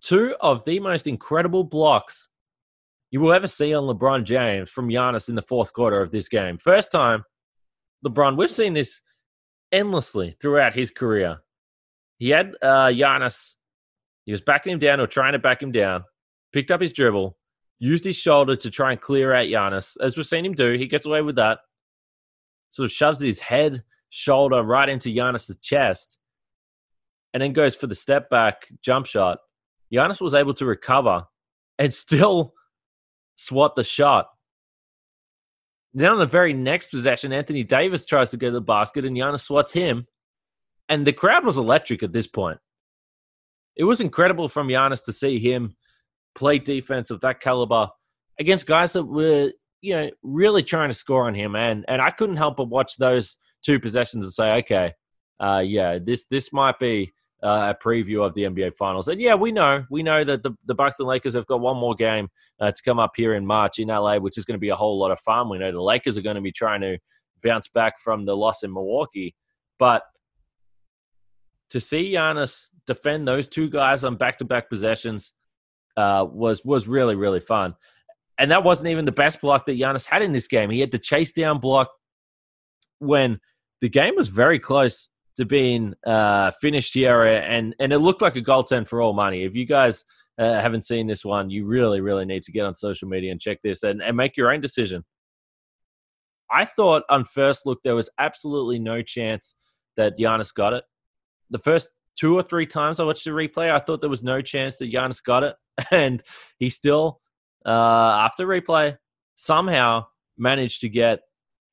two 0.00 0.34
of 0.40 0.64
the 0.64 0.78
most 0.80 1.06
incredible 1.06 1.64
blocks 1.64 2.28
you 3.10 3.20
will 3.20 3.32
ever 3.32 3.48
see 3.48 3.74
on 3.74 3.84
LeBron 3.84 4.24
James 4.24 4.70
from 4.70 4.88
Giannis 4.88 5.28
in 5.28 5.34
the 5.34 5.42
fourth 5.42 5.72
quarter 5.72 6.00
of 6.00 6.12
this 6.12 6.28
game. 6.28 6.58
First 6.58 6.92
time, 6.92 7.24
LeBron, 8.06 8.36
we've 8.36 8.50
seen 8.50 8.72
this 8.72 9.00
endlessly 9.72 10.36
throughout 10.40 10.74
his 10.74 10.90
career. 10.90 11.38
He 12.18 12.30
had 12.30 12.54
uh, 12.62 12.86
Giannis, 12.88 13.56
he 14.30 14.32
was 14.32 14.42
backing 14.42 14.72
him 14.72 14.78
down 14.78 15.00
or 15.00 15.08
trying 15.08 15.32
to 15.32 15.40
back 15.40 15.60
him 15.60 15.72
down, 15.72 16.04
picked 16.52 16.70
up 16.70 16.80
his 16.80 16.92
dribble, 16.92 17.36
used 17.80 18.04
his 18.04 18.14
shoulder 18.14 18.54
to 18.54 18.70
try 18.70 18.92
and 18.92 19.00
clear 19.00 19.32
out 19.32 19.48
Giannis. 19.48 19.96
As 20.00 20.16
we've 20.16 20.24
seen 20.24 20.46
him 20.46 20.52
do, 20.52 20.74
he 20.74 20.86
gets 20.86 21.04
away 21.04 21.20
with 21.20 21.34
that. 21.34 21.58
Sort 22.70 22.84
of 22.84 22.92
shoves 22.92 23.18
his 23.18 23.40
head, 23.40 23.82
shoulder 24.10 24.62
right 24.62 24.88
into 24.88 25.08
Giannis's 25.08 25.58
chest, 25.60 26.16
and 27.34 27.42
then 27.42 27.52
goes 27.52 27.74
for 27.74 27.88
the 27.88 27.94
step 27.96 28.30
back 28.30 28.68
jump 28.80 29.06
shot. 29.06 29.38
Giannis 29.92 30.20
was 30.20 30.34
able 30.34 30.54
to 30.54 30.64
recover 30.64 31.24
and 31.76 31.92
still 31.92 32.54
swat 33.34 33.74
the 33.74 33.82
shot. 33.82 34.28
Now, 35.92 36.12
on 36.12 36.20
the 36.20 36.26
very 36.26 36.52
next 36.52 36.92
possession, 36.92 37.32
Anthony 37.32 37.64
Davis 37.64 38.06
tries 38.06 38.30
to 38.30 38.36
go 38.36 38.46
to 38.46 38.52
the 38.52 38.60
basket 38.60 39.04
and 39.04 39.16
Giannis 39.16 39.40
swats 39.40 39.72
him. 39.72 40.06
And 40.88 41.04
the 41.04 41.12
crowd 41.12 41.44
was 41.44 41.56
electric 41.56 42.04
at 42.04 42.12
this 42.12 42.28
point. 42.28 42.60
It 43.80 43.84
was 43.84 44.02
incredible 44.02 44.50
from 44.50 44.68
Giannis 44.68 45.02
to 45.04 45.12
see 45.12 45.38
him 45.38 45.74
play 46.34 46.58
defense 46.58 47.10
of 47.10 47.22
that 47.22 47.40
caliber 47.40 47.88
against 48.38 48.66
guys 48.66 48.92
that 48.92 49.04
were, 49.04 49.52
you 49.80 49.94
know, 49.94 50.10
really 50.22 50.62
trying 50.62 50.90
to 50.90 50.94
score 50.94 51.26
on 51.26 51.34
him. 51.34 51.56
And 51.56 51.86
and 51.88 52.02
I 52.02 52.10
couldn't 52.10 52.36
help 52.36 52.58
but 52.58 52.68
watch 52.68 52.98
those 52.98 53.38
two 53.62 53.80
possessions 53.80 54.22
and 54.22 54.34
say, 54.34 54.52
okay, 54.58 54.92
uh, 55.40 55.62
yeah, 55.64 55.98
this 55.98 56.26
this 56.26 56.52
might 56.52 56.78
be 56.78 57.10
uh, 57.42 57.72
a 57.74 57.82
preview 57.82 58.22
of 58.22 58.34
the 58.34 58.42
NBA 58.42 58.74
Finals. 58.74 59.08
And 59.08 59.18
yeah, 59.18 59.34
we 59.34 59.50
know 59.50 59.86
we 59.88 60.02
know 60.02 60.24
that 60.24 60.42
the, 60.42 60.52
the 60.66 60.74
Bucks 60.74 60.98
and 60.98 61.08
Lakers 61.08 61.32
have 61.32 61.46
got 61.46 61.60
one 61.60 61.78
more 61.78 61.94
game 61.94 62.28
uh, 62.60 62.70
to 62.72 62.82
come 62.82 62.98
up 62.98 63.12
here 63.16 63.32
in 63.32 63.46
March 63.46 63.78
in 63.78 63.88
LA, 63.88 64.18
which 64.18 64.36
is 64.36 64.44
going 64.44 64.56
to 64.56 64.60
be 64.60 64.68
a 64.68 64.76
whole 64.76 64.98
lot 64.98 65.10
of 65.10 65.18
fun. 65.20 65.48
We 65.48 65.56
know 65.56 65.72
the 65.72 65.80
Lakers 65.80 66.18
are 66.18 66.22
going 66.22 66.36
to 66.36 66.42
be 66.42 66.52
trying 66.52 66.82
to 66.82 66.98
bounce 67.42 67.68
back 67.68 67.98
from 67.98 68.26
the 68.26 68.36
loss 68.36 68.62
in 68.62 68.74
Milwaukee, 68.74 69.34
but 69.78 70.02
to 71.70 71.80
see 71.80 72.12
Giannis 72.12 72.68
defend 72.86 73.26
those 73.26 73.48
two 73.48 73.70
guys 73.70 74.04
on 74.04 74.16
back 74.16 74.38
to 74.38 74.44
back 74.44 74.68
possessions 74.68 75.32
uh, 75.96 76.26
was 76.30 76.64
was 76.64 76.86
really 76.88 77.16
really 77.16 77.40
fun. 77.40 77.74
And 78.38 78.50
that 78.50 78.64
wasn't 78.64 78.88
even 78.88 79.04
the 79.04 79.12
best 79.12 79.40
block 79.40 79.66
that 79.66 79.78
Giannis 79.78 80.06
had 80.06 80.22
in 80.22 80.32
this 80.32 80.48
game. 80.48 80.70
He 80.70 80.80
had 80.80 80.90
the 80.90 80.98
chase 80.98 81.32
down 81.32 81.60
block 81.60 81.90
when 82.98 83.38
the 83.82 83.88
game 83.88 84.16
was 84.16 84.28
very 84.28 84.58
close 84.58 85.10
to 85.36 85.44
being 85.44 85.94
uh, 86.06 86.50
finished 86.60 86.94
here, 86.94 87.22
and 87.22 87.74
and 87.78 87.92
it 87.92 87.98
looked 87.98 88.22
like 88.22 88.36
a 88.36 88.42
goaltend 88.42 88.88
for 88.88 89.00
all 89.00 89.12
money. 89.12 89.44
If 89.44 89.54
you 89.54 89.66
guys 89.66 90.04
uh, 90.38 90.60
haven't 90.60 90.84
seen 90.84 91.06
this 91.06 91.24
one, 91.24 91.50
you 91.50 91.66
really 91.66 92.00
really 92.00 92.24
need 92.24 92.42
to 92.44 92.52
get 92.52 92.64
on 92.64 92.74
social 92.74 93.08
media 93.08 93.30
and 93.30 93.40
check 93.40 93.58
this 93.62 93.82
and, 93.82 94.02
and 94.02 94.16
make 94.16 94.36
your 94.36 94.52
own 94.52 94.60
decision. 94.60 95.04
I 96.50 96.64
thought 96.64 97.04
on 97.08 97.24
first 97.24 97.64
look 97.64 97.78
there 97.84 97.94
was 97.94 98.10
absolutely 98.18 98.78
no 98.78 99.02
chance 99.02 99.54
that 99.96 100.18
Giannis 100.18 100.52
got 100.52 100.72
it. 100.72 100.84
The 101.50 101.58
first 101.58 101.88
two 102.16 102.34
or 102.34 102.42
three 102.42 102.66
times 102.66 103.00
I 103.00 103.04
watched 103.04 103.24
the 103.24 103.30
replay, 103.30 103.70
I 103.70 103.78
thought 103.78 104.00
there 104.00 104.10
was 104.10 104.22
no 104.22 104.40
chance 104.40 104.78
that 104.78 104.92
Giannis 104.92 105.22
got 105.22 105.42
it, 105.42 105.56
and 105.90 106.22
he 106.58 106.70
still, 106.70 107.20
uh, 107.64 107.70
after 107.70 108.46
replay, 108.46 108.96
somehow 109.34 110.06
managed 110.36 110.80
to 110.82 110.88
get 110.88 111.20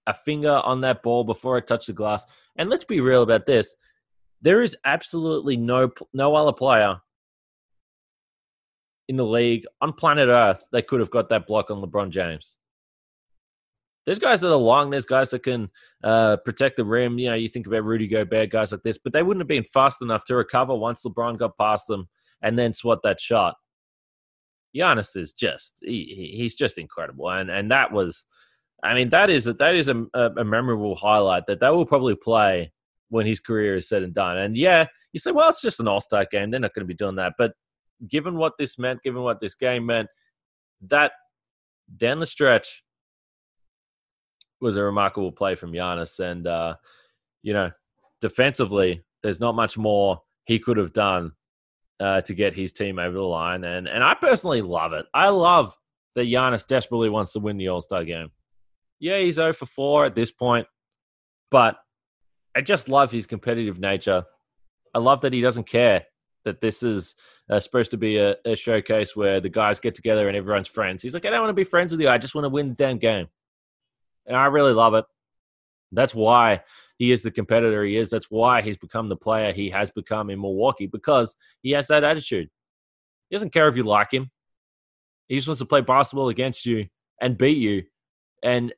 a 0.08 0.14
finger 0.14 0.62
on 0.64 0.82
that 0.82 1.04
ball 1.04 1.24
before 1.24 1.58
it 1.58 1.68
touched 1.68 1.88
the 1.88 1.94
glass. 1.94 2.26
And 2.56 2.70
let's 2.70 2.86
be 2.86 3.02
real 3.02 3.24
about 3.24 3.46
this. 3.46 3.76
There 4.42 4.62
is 4.62 4.78
absolutely 4.86 5.58
no 5.58 5.92
no 6.14 6.36
other 6.36 6.54
player 6.54 7.02
in 9.08 9.18
the 9.18 9.26
league 9.26 9.66
on 9.82 9.94
planet 9.94 10.30
Earth 10.30 10.66
that 10.72 10.88
could 10.88 11.00
have 11.00 11.12
got 11.12 11.30
that 11.30 11.48
block 11.48 11.72
on 11.72 11.82
LeBron 11.82 12.10
James. 12.10 12.58
There's 14.08 14.20
guys 14.20 14.40
that 14.40 14.52
are 14.52 14.56
long. 14.56 14.90
There's 14.90 15.06
guys 15.06 15.32
that 15.32 15.44
can 15.44 15.70
uh, 16.02 16.38
protect 16.38 16.78
the 16.78 16.86
rim. 16.86 17.20
You 17.20 17.30
know, 17.30 17.36
you 17.36 17.50
think 17.50 17.68
about 17.68 17.84
Rudy 17.84 18.08
Gobert, 18.08 18.50
guys 18.50 18.72
like 18.72 18.82
this, 18.82 18.98
but 18.98 19.12
they 19.12 19.22
wouldn't 19.22 19.42
have 19.42 19.50
been 19.50 19.66
fast 19.66 20.02
enough 20.02 20.24
to 20.26 20.36
recover 20.36 20.74
once 20.74 21.04
LeBron 21.04 21.38
got 21.38 21.58
past 21.58 21.88
them 21.88 22.08
and 22.42 22.58
then 22.58 22.72
swat 22.72 23.00
that 23.04 23.20
shot. 23.20 23.56
Giannis 24.74 25.18
is 25.18 25.34
just 25.34 25.80
he, 25.84 26.34
he's 26.38 26.56
just 26.56 26.78
incredible, 26.78 27.30
and 27.30 27.50
and 27.50 27.70
that 27.72 27.92
was 27.92 28.26
I 28.82 28.94
mean, 28.94 29.10
that 29.10 29.30
is 29.30 29.48
a, 29.48 29.54
that 29.56 29.76
is 29.76 29.90
a, 29.90 30.06
a, 30.14 30.44
memorable 30.44 30.96
highlight 30.96 31.48
that 31.48 31.60
they 31.60 31.70
will 31.70 31.86
probably 31.86 32.16
play 32.16 32.72
when 33.10 33.26
his 33.26 33.40
career 33.40 33.76
is 33.76 33.90
said 33.90 34.04
and 34.04 34.14
done. 34.14 34.38
And 34.38 34.56
yeah, 34.56 34.86
you 35.14 35.20
say, 35.20 35.32
well, 35.32 35.50
it's 35.50 35.62
just 35.62 35.80
an 35.80 35.88
All 35.88 36.00
Star 36.00 36.26
game; 36.30 36.52
they're 36.52 36.60
not 36.60 36.74
going 36.74 36.86
to 36.86 36.88
be 36.88 36.94
doing 36.94 37.16
that. 37.16 37.34
But 37.38 37.54
given 38.08 38.38
what 38.38 38.54
this 38.58 38.78
meant, 38.78 39.04
given 39.04 39.24
what 39.24 39.42
this 39.42 39.56
game 39.56 39.88
meant, 39.88 40.10
that 40.82 41.12
down 41.98 42.20
the 42.20 42.26
stretch 42.26 42.84
was 44.62 44.76
a 44.76 44.84
remarkable 44.84 45.32
play 45.32 45.56
from 45.56 45.72
Giannis. 45.72 46.20
And 46.20 46.48
uh, 46.48 46.76
you 47.44 47.54
know, 47.54 47.72
defensively, 48.22 49.04
there's 49.24 49.40
not 49.40 49.56
much 49.56 49.78
more 49.78 50.22
he 50.46 50.60
could 50.60 50.78
have 50.78 50.94
done 50.94 51.34
uh, 52.00 52.22
to 52.22 52.34
get 52.34 52.54
his 52.54 52.74
team 52.74 53.00
over 53.00 53.16
the 53.16 53.22
line. 53.22 53.64
And 53.64 53.88
and 53.88 54.04
I 54.04 54.14
personally 54.14 54.62
love 54.62 54.94
it. 54.94 55.06
I 55.14 55.30
love 55.30 55.78
that 56.16 56.28
Giannis 56.28 56.66
desperately 56.66 57.10
wants 57.10 57.34
to 57.34 57.40
win 57.40 57.58
the 57.58 57.68
All 57.68 57.82
Star 57.82 58.04
game 58.04 58.32
yeah, 59.00 59.20
he's 59.20 59.36
0 59.36 59.54
for 59.54 59.66
4 59.66 60.06
at 60.06 60.16
this 60.16 60.32
point, 60.32 60.68
but 61.52 61.78
I 62.56 62.62
just 62.62 62.90
love 62.90 63.12
his 63.12 63.26
competitive 63.26 63.80
nature. 63.80 64.24
I 64.94 65.00
love 65.00 65.22
that 65.22 65.34
he 65.34 65.42
doesn't 65.42 65.68
care 65.68 66.06
that 66.46 66.62
this 66.62 66.82
is 66.82 67.16
uh, 67.50 67.60
supposed 67.60 67.92
to 67.92 67.98
be 67.98 68.18
a, 68.18 68.36
a, 68.46 68.56
showcase 68.56 69.16
where 69.16 69.42
the 69.42 69.50
guys 69.50 69.80
get 69.80 69.94
together 69.94 70.28
and 70.28 70.36
everyone's 70.36 70.68
friends. 70.68 71.04
He's 71.04 71.14
like, 71.14 71.26
I 71.26 71.30
don't 71.30 71.42
want 71.42 71.50
to 71.50 71.54
be 71.54 71.64
friends 71.64 71.92
with 71.92 72.02
you. 72.02 72.10
I 72.10 72.18
just 72.18 72.36
want 72.36 72.46
to 72.46 72.50
win 72.50 72.70
the 72.70 72.76
damn 72.76 72.98
game. 72.98 73.28
And 74.28 74.36
I 74.36 74.46
really 74.48 74.74
love 74.74 74.94
it. 74.94 75.06
That's 75.92 76.14
why 76.14 76.62
he 76.98 77.12
is 77.12 77.24
the 77.24 77.32
competitor 77.32 77.84
he 77.84 77.96
is. 77.98 78.10
That's 78.10 78.30
why 78.30 78.62
he's 78.62 78.78
become 78.78 79.10
the 79.10 79.16
player 79.16 79.54
he 79.54 79.70
has 79.70 79.90
become 79.90 80.30
in 80.30 80.42
Milwaukee 80.42 80.88
because 80.88 81.36
he 81.62 81.72
has 81.72 81.88
that 81.88 82.04
attitude. 82.04 82.50
He 83.30 83.36
doesn't 83.36 83.54
care 83.54 83.68
if 83.68 83.76
you 83.76 83.84
like 83.84 84.14
him. 84.14 84.30
He 85.28 85.36
just 85.36 85.48
wants 85.48 85.60
to 85.60 85.66
play 85.66 85.82
basketball 85.82 86.30
against 86.30 86.66
you 86.66 86.88
and 87.22 87.38
beat 87.38 87.58
you. 87.58 87.84
And 88.44 88.74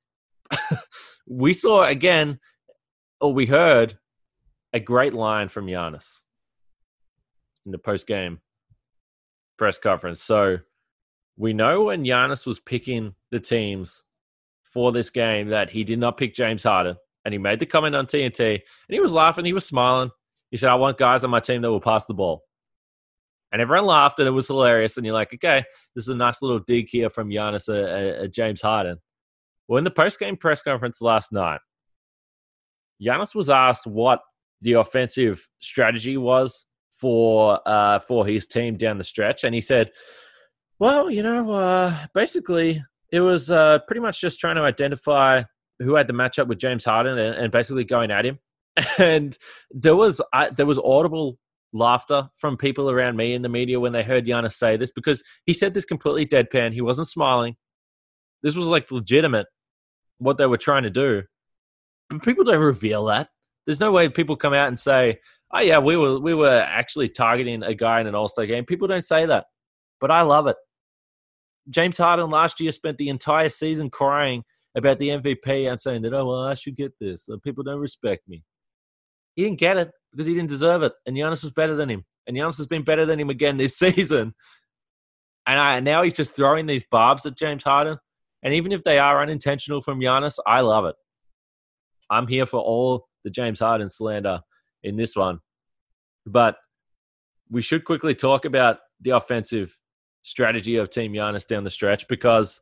we 1.28 1.54
saw 1.54 1.84
again, 1.84 2.40
or 3.20 3.34
we 3.34 3.46
heard 3.46 3.98
a 4.74 4.80
great 4.80 5.14
line 5.14 5.50
from 5.50 5.68
Giannis 5.68 6.22
in 7.66 7.72
the 7.72 7.78
post 7.78 8.08
game 8.08 8.40
press 9.58 9.78
conference. 9.78 10.22
So 10.22 10.60
we 11.38 11.54
know 11.54 11.86
when 11.86 12.04
Giannis 12.04 12.46
was 12.46 12.60
picking 12.60 13.14
the 13.32 13.40
teams 13.40 14.04
for 14.70 14.92
this 14.92 15.10
game 15.10 15.50
that 15.50 15.70
he 15.70 15.84
did 15.84 16.00
not 16.00 16.18
pick 16.18 16.34
James 16.34 16.64
Harden. 16.64 16.96
And 17.26 17.34
he 17.34 17.38
made 17.38 17.60
the 17.60 17.66
comment 17.66 17.96
on 17.96 18.06
TNT 18.06 18.54
and 18.54 18.62
he 18.90 19.00
was 19.00 19.14
laughing, 19.14 19.46
he 19.46 19.54
was 19.54 19.66
smiling. 19.66 20.10
He 20.52 20.58
said, 20.58 20.70
I 20.70 20.76
want 20.76 20.98
guys 20.98 21.24
on 21.24 21.30
my 21.30 21.40
team 21.40 21.62
that 21.62 21.70
will 21.70 21.82
pass 21.82 22.06
the 22.06 22.14
ball. 22.14 22.44
And 23.52 23.62
everyone 23.62 23.88
laughed 23.88 24.20
and 24.20 24.28
it 24.28 24.32
was 24.32 24.48
hilarious. 24.48 24.98
And 24.98 25.06
you're 25.06 25.14
like, 25.14 25.34
okay, 25.34 25.64
this 25.96 26.06
is 26.06 26.10
a 26.10 26.16
nice 26.16 26.42
little 26.42 26.60
dig 26.60 26.88
here 26.90 27.10
from 27.10 27.30
Giannis, 27.30 27.68
a, 27.68 27.74
a, 27.74 28.24
a 28.24 28.28
James 28.28 28.62
Harden. 28.62 28.98
Well, 29.68 29.78
in 29.78 29.84
the 29.84 29.92
post-game 29.92 30.38
press 30.38 30.62
conference 30.62 31.02
last 31.02 31.32
night, 31.32 31.60
Giannis 33.02 33.36
was 33.36 33.50
asked 33.50 33.88
what 33.88 34.22
the 34.62 34.74
offensive 34.74 35.48
strategy 35.60 36.18
was 36.18 36.66
for 36.92 37.60
uh, 37.66 38.00
for 38.00 38.26
his 38.26 38.46
team 38.46 38.76
down 38.76 38.98
the 38.98 39.04
stretch, 39.04 39.44
and 39.44 39.56
he 39.56 39.62
said, 39.62 39.92
"Well, 40.80 41.10
you 41.10 41.24
know, 41.24 41.52
uh, 41.52 42.08
basically, 42.14 42.84
it 43.12 43.22
was 43.22 43.50
uh, 43.50 43.80
pretty 43.88 44.02
much 44.02 44.22
just 44.22 44.40
trying 44.40 44.56
to 44.56 44.62
identify 44.62 45.44
who 45.80 45.96
had 45.96 46.08
the 46.08 46.14
matchup 46.14 46.48
with 46.48 46.60
James 46.60 46.86
Harden 46.86 47.18
and, 47.18 47.36
and 47.36 47.52
basically 47.52 47.84
going 47.84 48.12
at 48.12 48.26
him." 48.26 48.40
And 48.98 49.38
there 49.72 49.96
was 49.96 50.22
there 50.56 50.66
was 50.66 50.78
audible 50.78 51.38
laughter 51.74 52.30
from 52.38 52.58
people 52.58 52.90
around 52.90 53.16
me 53.16 53.34
in 53.34 53.42
the 53.42 53.50
media 53.50 53.80
when 53.80 53.94
they 53.94 54.04
heard 54.04 54.26
Giannis 54.26 54.54
say 54.54 54.78
this 54.78 54.92
because 54.92 55.24
he 55.46 55.54
said 55.54 55.74
this 55.74 55.86
completely 55.86 56.26
deadpan. 56.26 56.74
He 56.74 56.82
wasn't 56.82 57.08
smiling. 57.08 57.56
This 58.42 58.56
was 58.56 58.68
like 58.68 58.92
legitimate 58.92 59.48
what 60.18 60.38
they 60.38 60.46
were 60.46 60.58
trying 60.58 60.84
to 60.84 60.90
do. 60.90 61.24
But 62.10 62.24
people 62.24 62.44
don't 62.44 62.60
reveal 62.60 63.06
that. 63.06 63.30
There's 63.66 63.80
no 63.80 63.92
way 63.92 64.10
people 64.10 64.36
come 64.36 64.54
out 64.54 64.68
and 64.68 64.80
say, 64.80 65.20
"Oh 65.52 65.60
yeah, 65.60 65.80
we 65.80 65.96
were 65.96 66.20
we 66.20 66.34
were 66.34 66.60
actually 66.60 67.10
targeting 67.10 67.64
a 67.64 67.74
guy 67.74 68.02
in 68.02 68.08
an 68.08 68.16
All 68.16 68.28
Star 68.28 68.46
game." 68.46 68.66
People 68.66 68.88
don't 68.88 69.04
say 69.04 69.26
that, 69.26 69.46
but 70.00 70.12
I 70.12 70.22
love 70.22 70.48
it. 70.48 70.56
James 71.70 71.98
Harden 71.98 72.30
last 72.30 72.60
year 72.60 72.72
spent 72.72 72.98
the 72.98 73.10
entire 73.10 73.50
season 73.50 73.90
crying 73.90 74.44
about 74.76 75.00
the 75.00 75.10
MVP 75.10 75.70
and 75.70 75.80
saying 75.80 76.04
that, 76.04 76.14
"Oh 76.14 76.26
well, 76.26 76.44
I 76.44 76.54
should 76.54 76.76
get 76.76 76.94
this." 77.00 77.28
Uh, 77.30 77.38
people 77.44 77.64
don't 77.64 77.80
respect 77.80 78.28
me. 78.28 78.44
He 79.36 79.44
didn't 79.44 79.60
get 79.60 79.78
it 79.78 79.92
because 80.12 80.28
he 80.28 80.34
didn't 80.34 80.50
deserve 80.50 80.84
it, 80.84 80.94
and 81.06 81.16
Giannis 81.16 81.44
was 81.44 81.52
better 81.52 81.76
than 81.76 81.90
him, 81.90 82.06
and 82.28 82.36
Giannis 82.36 82.58
has 82.58 82.68
been 82.68 82.84
better 82.84 83.06
than 83.06 83.20
him 83.20 83.30
again 83.30 83.58
this 83.58 83.78
season. 83.80 84.34
And 85.48 85.60
I, 85.60 85.80
now 85.80 86.04
he's 86.04 86.14
just 86.14 86.36
throwing 86.36 86.68
these 86.68 86.84
barbs 86.92 87.26
at 87.26 87.36
James 87.36 87.64
Harden. 87.64 87.98
And 88.44 88.54
even 88.54 88.72
if 88.72 88.84
they 88.84 89.00
are 89.00 89.20
unintentional 89.20 89.82
from 89.82 90.00
Giannis, 90.00 90.38
I 90.46 90.62
love 90.62 90.86
it. 90.86 90.96
I'm 92.10 92.28
here 92.28 92.46
for 92.46 92.60
all 92.60 93.08
the 93.24 93.32
James 93.32 93.60
Harden 93.60 93.90
slander 93.90 94.42
in 94.84 94.96
this 94.96 95.16
one. 95.16 95.40
But 96.26 96.58
we 97.50 97.64
should 97.64 97.84
quickly 97.84 98.14
talk 98.14 98.46
about 98.46 98.78
the 99.02 99.12
offensive 99.12 99.76
strategy 100.30 100.78
of 100.78 100.90
Team 100.90 101.14
Giannis 101.14 101.48
down 101.48 101.64
the 101.64 101.70
stretch 101.70 102.08
because 102.08 102.62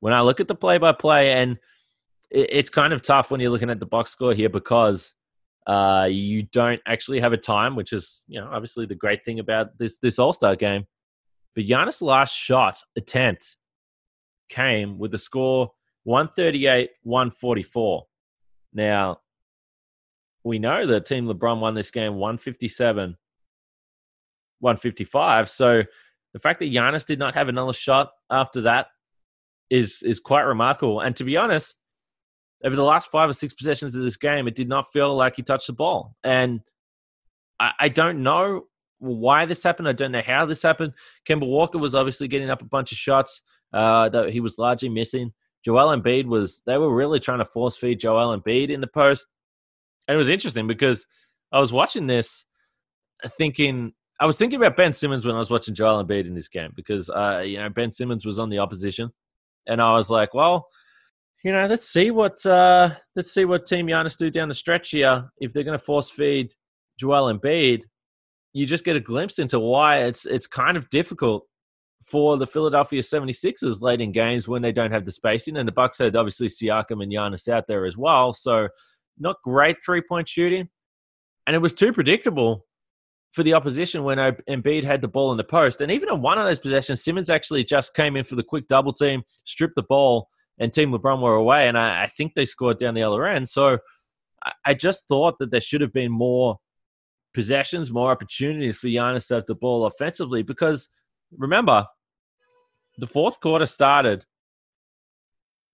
when 0.00 0.12
I 0.12 0.20
look 0.20 0.40
at 0.40 0.48
the 0.48 0.54
play 0.54 0.78
by 0.78 0.92
play, 0.92 1.32
and 1.32 1.58
it's 2.30 2.70
kind 2.70 2.92
of 2.92 3.02
tough 3.02 3.30
when 3.30 3.40
you're 3.40 3.50
looking 3.50 3.70
at 3.70 3.78
the 3.78 3.86
box 3.86 4.10
score 4.10 4.34
here 4.34 4.48
because 4.48 5.14
uh, 5.66 6.08
you 6.10 6.42
don't 6.42 6.80
actually 6.86 7.20
have 7.20 7.32
a 7.32 7.36
time, 7.36 7.76
which 7.76 7.92
is 7.92 8.24
you 8.26 8.40
know 8.40 8.48
obviously 8.52 8.84
the 8.84 8.94
great 8.94 9.24
thing 9.24 9.38
about 9.38 9.78
this 9.78 9.98
this 9.98 10.18
All 10.18 10.32
Star 10.32 10.56
game. 10.56 10.86
But 11.54 11.64
Giannis' 11.66 12.02
last 12.02 12.34
shot 12.34 12.80
attempt 12.96 13.56
came 14.48 14.98
with 14.98 15.12
the 15.12 15.18
score 15.18 15.70
138 16.04 16.90
144. 17.04 18.06
Now, 18.74 19.20
we 20.44 20.58
know 20.58 20.84
that 20.86 21.06
Team 21.06 21.26
LeBron 21.26 21.60
won 21.60 21.74
this 21.74 21.90
game 21.90 22.14
157 22.14 23.16
155. 24.60 25.48
So 25.48 25.82
the 26.36 26.40
fact 26.40 26.58
that 26.58 26.70
Giannis 26.70 27.06
did 27.06 27.18
not 27.18 27.32
have 27.32 27.48
another 27.48 27.72
shot 27.72 28.10
after 28.30 28.60
that 28.62 28.88
is 29.70 30.02
is 30.02 30.20
quite 30.20 30.42
remarkable. 30.42 31.00
And 31.00 31.16
to 31.16 31.24
be 31.24 31.38
honest, 31.38 31.78
over 32.62 32.76
the 32.76 32.84
last 32.84 33.10
five 33.10 33.30
or 33.30 33.32
six 33.32 33.54
possessions 33.54 33.94
of 33.94 34.02
this 34.02 34.18
game, 34.18 34.46
it 34.46 34.54
did 34.54 34.68
not 34.68 34.92
feel 34.92 35.16
like 35.16 35.36
he 35.36 35.42
touched 35.42 35.68
the 35.68 35.72
ball. 35.72 36.14
And 36.22 36.60
I, 37.58 37.72
I 37.80 37.88
don't 37.88 38.22
know 38.22 38.64
why 38.98 39.46
this 39.46 39.62
happened. 39.62 39.88
I 39.88 39.92
don't 39.92 40.12
know 40.12 40.20
how 40.20 40.44
this 40.44 40.60
happened. 40.60 40.92
Kemba 41.26 41.46
Walker 41.46 41.78
was 41.78 41.94
obviously 41.94 42.28
getting 42.28 42.50
up 42.50 42.60
a 42.60 42.66
bunch 42.66 42.92
of 42.92 42.98
shots 42.98 43.40
uh, 43.72 44.10
that 44.10 44.28
he 44.28 44.40
was 44.40 44.58
largely 44.58 44.90
missing. 44.90 45.32
Joel 45.64 45.98
Embiid 45.98 46.26
was, 46.26 46.62
they 46.66 46.76
were 46.76 46.94
really 46.94 47.18
trying 47.18 47.38
to 47.38 47.46
force 47.46 47.78
feed 47.78 47.98
Joel 47.98 48.38
Embiid 48.38 48.68
in 48.68 48.82
the 48.82 48.86
post. 48.86 49.26
And 50.06 50.16
it 50.16 50.18
was 50.18 50.28
interesting 50.28 50.66
because 50.66 51.06
I 51.50 51.60
was 51.60 51.72
watching 51.72 52.06
this 52.06 52.44
thinking, 53.38 53.94
I 54.18 54.26
was 54.26 54.38
thinking 54.38 54.58
about 54.58 54.76
Ben 54.76 54.92
Simmons 54.92 55.26
when 55.26 55.34
I 55.34 55.38
was 55.38 55.50
watching 55.50 55.74
Joel 55.74 56.04
Embiid 56.04 56.26
in 56.26 56.34
this 56.34 56.48
game 56.48 56.72
because, 56.74 57.10
uh, 57.10 57.42
you 57.44 57.58
know, 57.58 57.68
Ben 57.68 57.92
Simmons 57.92 58.24
was 58.24 58.38
on 58.38 58.48
the 58.48 58.58
opposition. 58.58 59.10
And 59.66 59.82
I 59.82 59.92
was 59.92 60.08
like, 60.08 60.32
well, 60.32 60.68
you 61.44 61.52
know, 61.52 61.64
let's 61.66 61.88
see 61.88 62.10
what 62.10 62.44
uh, 62.46 62.94
let's 63.14 63.32
see 63.32 63.44
what 63.44 63.66
Team 63.66 63.86
Giannis 63.86 64.16
do 64.16 64.30
down 64.30 64.48
the 64.48 64.54
stretch 64.54 64.90
here. 64.90 65.30
If 65.38 65.52
they're 65.52 65.64
going 65.64 65.78
to 65.78 65.84
force 65.84 66.08
feed 66.08 66.54
Joel 66.98 67.32
Embiid, 67.32 67.82
you 68.52 68.64
just 68.64 68.84
get 68.84 68.96
a 68.96 69.00
glimpse 69.00 69.38
into 69.38 69.60
why 69.60 69.98
it's 69.98 70.24
it's 70.24 70.46
kind 70.46 70.76
of 70.76 70.88
difficult 70.88 71.44
for 72.02 72.36
the 72.36 72.46
Philadelphia 72.46 73.00
76ers 73.00 73.80
late 73.80 74.00
in 74.00 74.12
games 74.12 74.48
when 74.48 74.62
they 74.62 74.72
don't 74.72 74.92
have 74.92 75.04
the 75.04 75.12
spacing. 75.12 75.56
And 75.56 75.66
the 75.66 75.72
Bucks 75.72 75.98
had 75.98 76.16
obviously 76.16 76.48
Siakam 76.48 77.02
and 77.02 77.12
Giannis 77.12 77.48
out 77.48 77.66
there 77.66 77.86
as 77.86 77.96
well. 77.96 78.32
So 78.32 78.68
not 79.18 79.36
great 79.42 79.76
three 79.84 80.02
point 80.02 80.28
shooting. 80.28 80.68
And 81.46 81.54
it 81.54 81.60
was 81.60 81.74
too 81.74 81.92
predictable 81.92 82.64
for 83.36 83.42
the 83.42 83.52
opposition 83.52 84.02
when 84.02 84.16
Embiid 84.16 84.82
had 84.82 85.02
the 85.02 85.08
ball 85.08 85.30
in 85.30 85.36
the 85.36 85.44
post. 85.44 85.82
And 85.82 85.92
even 85.92 86.08
on 86.08 86.22
one 86.22 86.38
of 86.38 86.46
those 86.46 86.58
possessions, 86.58 87.04
Simmons 87.04 87.28
actually 87.28 87.64
just 87.64 87.92
came 87.92 88.16
in 88.16 88.24
for 88.24 88.34
the 88.34 88.42
quick 88.42 88.66
double 88.66 88.94
team, 88.94 89.22
stripped 89.44 89.74
the 89.76 89.82
ball, 89.82 90.30
and 90.58 90.72
Team 90.72 90.90
LeBron 90.90 91.20
were 91.20 91.34
away. 91.34 91.68
And 91.68 91.76
I, 91.76 92.04
I 92.04 92.06
think 92.06 92.32
they 92.32 92.46
scored 92.46 92.78
down 92.78 92.94
the 92.94 93.02
other 93.02 93.26
end. 93.26 93.46
So 93.46 93.76
I, 94.42 94.52
I 94.64 94.74
just 94.74 95.06
thought 95.06 95.38
that 95.38 95.50
there 95.50 95.60
should 95.60 95.82
have 95.82 95.92
been 95.92 96.10
more 96.10 96.56
possessions, 97.34 97.92
more 97.92 98.10
opportunities 98.10 98.78
for 98.78 98.86
Giannis 98.86 99.28
to 99.28 99.34
have 99.34 99.46
the 99.46 99.54
ball 99.54 99.84
offensively 99.84 100.42
because 100.42 100.88
remember, 101.36 101.84
the 102.96 103.06
fourth 103.06 103.38
quarter 103.40 103.66
started 103.66 104.24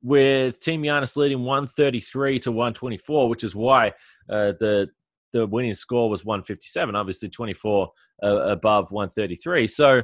with 0.02 0.58
Team 0.58 0.82
Giannis 0.82 1.16
leading 1.16 1.44
133 1.44 2.40
to 2.40 2.50
124, 2.50 3.28
which 3.28 3.44
is 3.44 3.54
why 3.54 3.90
uh, 4.28 4.50
the 4.58 4.90
the 5.32 5.46
winning 5.46 5.74
score 5.74 6.08
was 6.10 6.24
157, 6.24 6.94
obviously 6.94 7.28
24 7.28 7.90
uh, 8.22 8.26
above 8.28 8.92
133. 8.92 9.66
So, 9.66 10.02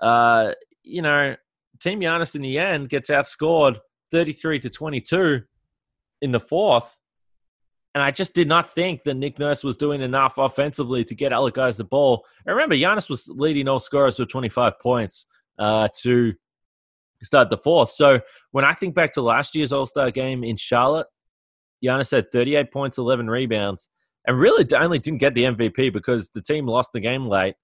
uh, 0.00 0.52
you 0.82 1.02
know, 1.02 1.36
Team 1.80 2.00
Giannis 2.00 2.34
in 2.34 2.42
the 2.42 2.58
end 2.58 2.88
gets 2.88 3.10
outscored 3.10 3.78
33 4.10 4.60
to 4.60 4.70
22 4.70 5.42
in 6.20 6.32
the 6.32 6.40
fourth. 6.40 6.96
And 7.94 8.02
I 8.02 8.10
just 8.10 8.34
did 8.34 8.48
not 8.48 8.70
think 8.70 9.02
that 9.04 9.14
Nick 9.14 9.38
Nurse 9.38 9.62
was 9.62 9.76
doing 9.76 10.00
enough 10.00 10.38
offensively 10.38 11.04
to 11.04 11.14
get 11.14 11.32
other 11.32 11.50
guys 11.50 11.76
the 11.76 11.84
ball. 11.84 12.24
And 12.46 12.56
remember, 12.56 12.74
Giannis 12.74 13.10
was 13.10 13.28
leading 13.28 13.68
all 13.68 13.80
scorers 13.80 14.18
with 14.18 14.30
25 14.30 14.78
points 14.80 15.26
uh, 15.58 15.88
to 16.00 16.32
start 17.22 17.50
the 17.50 17.58
fourth. 17.58 17.90
So 17.90 18.20
when 18.52 18.64
I 18.64 18.72
think 18.72 18.94
back 18.94 19.12
to 19.14 19.22
last 19.22 19.54
year's 19.54 19.72
All 19.72 19.86
Star 19.86 20.10
game 20.10 20.42
in 20.42 20.56
Charlotte, 20.56 21.06
Giannis 21.84 22.10
had 22.10 22.30
38 22.32 22.72
points, 22.72 22.98
11 22.98 23.28
rebounds, 23.28 23.88
and 24.26 24.38
really 24.38 24.66
only 24.74 24.98
didn't 24.98 25.20
get 25.20 25.34
the 25.34 25.44
MVP 25.44 25.92
because 25.92 26.30
the 26.30 26.42
team 26.42 26.66
lost 26.66 26.92
the 26.92 27.00
game 27.00 27.26
late. 27.26 27.54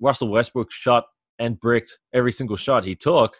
Russell 0.00 0.28
Westbrook 0.28 0.72
shot 0.72 1.04
and 1.38 1.58
bricked 1.60 1.98
every 2.12 2.32
single 2.32 2.56
shot 2.56 2.84
he 2.84 2.94
took. 2.94 3.36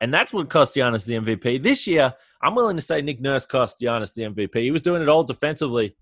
And 0.00 0.12
that's 0.12 0.32
what 0.32 0.50
cost 0.50 0.76
Giannis 0.76 1.06
the 1.06 1.14
MVP. 1.14 1.62
This 1.62 1.86
year, 1.86 2.12
I'm 2.42 2.54
willing 2.54 2.76
to 2.76 2.82
say 2.82 3.00
Nick 3.00 3.20
Nurse 3.20 3.46
cost 3.46 3.80
Giannis 3.80 4.12
the 4.12 4.22
MVP. 4.22 4.62
He 4.62 4.70
was 4.70 4.82
doing 4.82 5.00
it 5.00 5.08
all 5.08 5.24
defensively, 5.24 5.96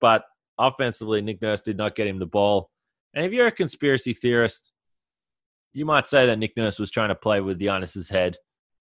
but 0.00 0.24
offensively, 0.56 1.20
Nick 1.20 1.42
Nurse 1.42 1.60
did 1.60 1.76
not 1.76 1.96
get 1.96 2.06
him 2.06 2.20
the 2.20 2.26
ball. 2.26 2.70
And 3.14 3.26
if 3.26 3.32
you're 3.32 3.48
a 3.48 3.52
conspiracy 3.52 4.12
theorist, 4.12 4.72
you 5.72 5.84
might 5.84 6.06
say 6.06 6.26
that 6.26 6.38
Nick 6.38 6.56
Nurse 6.56 6.78
was 6.78 6.92
trying 6.92 7.08
to 7.08 7.16
play 7.16 7.40
with 7.40 7.58
Giannis's 7.58 8.08
head 8.08 8.36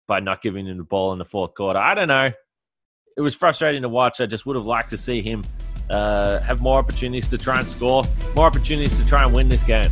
by 0.08 0.20
not 0.20 0.44
giving 0.44 0.68
him 0.68 0.78
the 0.78 0.84
ball 0.84 1.14
in 1.14 1.20
the 1.20 1.26
fourth 1.26 1.56
quarter. 1.56 1.80
I 1.80 1.96
don't 1.96 2.08
know. 2.08 2.32
It 3.18 3.22
was 3.22 3.34
frustrating 3.34 3.82
to 3.82 3.90
watch. 3.90 4.22
I 4.22 4.28
just 4.28 4.46
would 4.46 4.56
have 4.56 4.66
liked 4.66 4.92
to 4.92 4.98
see 4.98 5.22
him 5.22 5.44
uh, 5.90 6.40
have 6.42 6.62
more 6.62 6.78
opportunities 6.78 7.28
to 7.30 7.38
try 7.38 7.60
and 7.60 7.68
score, 7.68 8.04
more 8.36 8.46
opportunities 8.46 8.98
to 8.98 9.06
try 9.06 9.24
and 9.24 9.34
win 9.34 9.50
this 9.50 9.64
game. 9.64 9.92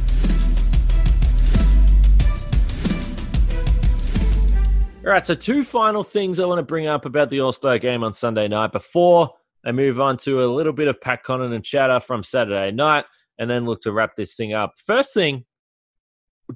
All 5.06 5.14
right, 5.14 5.26
so 5.26 5.34
two 5.34 5.64
final 5.64 6.04
things 6.04 6.40
I 6.40 6.46
want 6.46 6.60
to 6.60 6.64
bring 6.64 6.86
up 6.86 7.06
about 7.06 7.30
the 7.30 7.40
All 7.42 7.52
Star 7.52 7.80
game 7.80 8.04
on 8.04 8.14
Sunday 8.14 8.48
night 8.48 8.72
before 8.72 9.32
I 9.66 9.72
move 9.72 10.00
on 10.00 10.18
to 10.18 10.44
a 10.44 10.46
little 10.46 10.74
bit 10.74 10.88
of 10.88 11.02
Pat 11.02 11.24
Connaughton 11.24 11.64
chatter 11.64 12.00
from 12.00 12.22
Saturday 12.22 12.72
night 12.72 13.06
and 13.40 13.50
then 13.50 13.66
look 13.66 13.82
to 13.82 13.92
wrap 13.92 14.16
this 14.16 14.36
thing 14.36 14.54
up. 14.54 14.74
First 14.86 15.14
thing, 15.14 15.46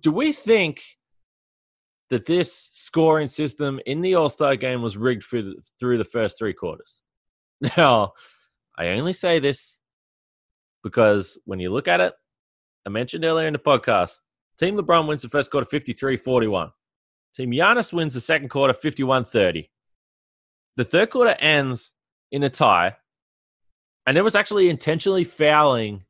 do 0.02 0.12
we 0.12 0.34
think 0.34 0.84
that 2.10 2.26
this 2.26 2.70
scoring 2.74 3.28
system 3.28 3.80
in 3.86 4.02
the 4.02 4.16
All 4.16 4.30
Star 4.30 4.56
game 4.56 4.82
was 4.82 4.98
rigged 4.98 5.24
through 5.24 5.44
the, 5.44 5.56
through 5.80 5.98
the 5.98 6.06
first 6.06 6.38
three 6.38 6.54
quarters? 6.54 7.02
Now, 7.78 8.12
I 8.78 8.88
only 8.90 9.14
say 9.14 9.40
this 9.40 9.80
because 10.84 11.38
when 11.46 11.60
you 11.60 11.72
look 11.72 11.88
at 11.88 12.02
it, 12.02 12.14
I 12.86 12.90
mentioned 12.90 13.24
earlier 13.24 13.48
in 13.48 13.54
the 13.54 13.60
podcast, 13.60 14.20
Team 14.60 14.78
LeBron 14.78 15.08
wins 15.08 15.22
the 15.22 15.30
first 15.30 15.52
quarter 15.52 15.66
53 15.66 16.18
41. 16.18 16.72
Team 17.36 17.52
Giannis 17.52 17.94
wins 17.94 18.14
the 18.14 18.22
second 18.22 18.50
quarter 18.50 18.74
51 18.74 19.26
30. 19.26 19.70
The 20.76 20.84
third 20.84 21.10
quarter 21.10 21.36
ends 21.40 21.94
in 22.32 22.44
a 22.44 22.50
tie, 22.50 22.96
and 24.06 24.16
there 24.16 24.24
was 24.24 24.36
actually 24.36 24.70
intentionally 24.70 25.24
fouling 25.24 26.04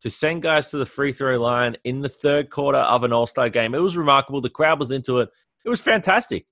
to 0.00 0.10
send 0.10 0.42
guys 0.42 0.70
to 0.70 0.78
the 0.78 0.86
free 0.86 1.12
throw 1.12 1.40
line 1.40 1.76
in 1.84 2.00
the 2.00 2.08
third 2.08 2.50
quarter 2.50 2.78
of 2.78 3.02
an 3.04 3.12
All 3.12 3.26
Star 3.26 3.48
game. 3.48 3.74
It 3.74 3.78
was 3.78 3.96
remarkable. 3.96 4.40
The 4.40 4.50
crowd 4.50 4.78
was 4.78 4.90
into 4.90 5.18
it. 5.18 5.30
It 5.64 5.68
was 5.68 5.80
fantastic. 5.80 6.46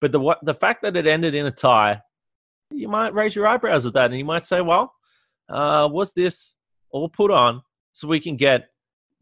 But 0.00 0.12
the 0.12 0.36
the 0.42 0.54
fact 0.54 0.82
that 0.82 0.96
it 0.96 1.06
ended 1.06 1.34
in 1.34 1.46
a 1.46 1.50
tie, 1.50 2.02
you 2.70 2.88
might 2.88 3.14
raise 3.14 3.34
your 3.34 3.46
eyebrows 3.46 3.86
at 3.86 3.92
that, 3.94 4.10
and 4.10 4.18
you 4.18 4.24
might 4.24 4.46
say, 4.46 4.60
"Well, 4.60 4.92
uh, 5.48 5.88
was 5.90 6.12
this 6.12 6.56
all 6.90 7.08
put 7.08 7.30
on 7.30 7.62
so 7.92 8.08
we 8.08 8.20
can 8.20 8.36
get 8.36 8.68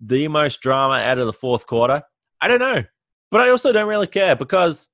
the 0.01 0.29
most 0.29 0.61
drama 0.61 0.95
out 0.95 1.19
of 1.19 1.27
the 1.27 1.33
fourth 1.33 1.67
quarter?" 1.67 2.03
I 2.41 2.49
don't 2.49 2.61
know, 2.61 2.83
but 3.31 3.41
I 3.41 3.51
also 3.51 3.73
don't 3.73 3.89
really 3.89 4.07
care 4.07 4.37
because 4.37 4.89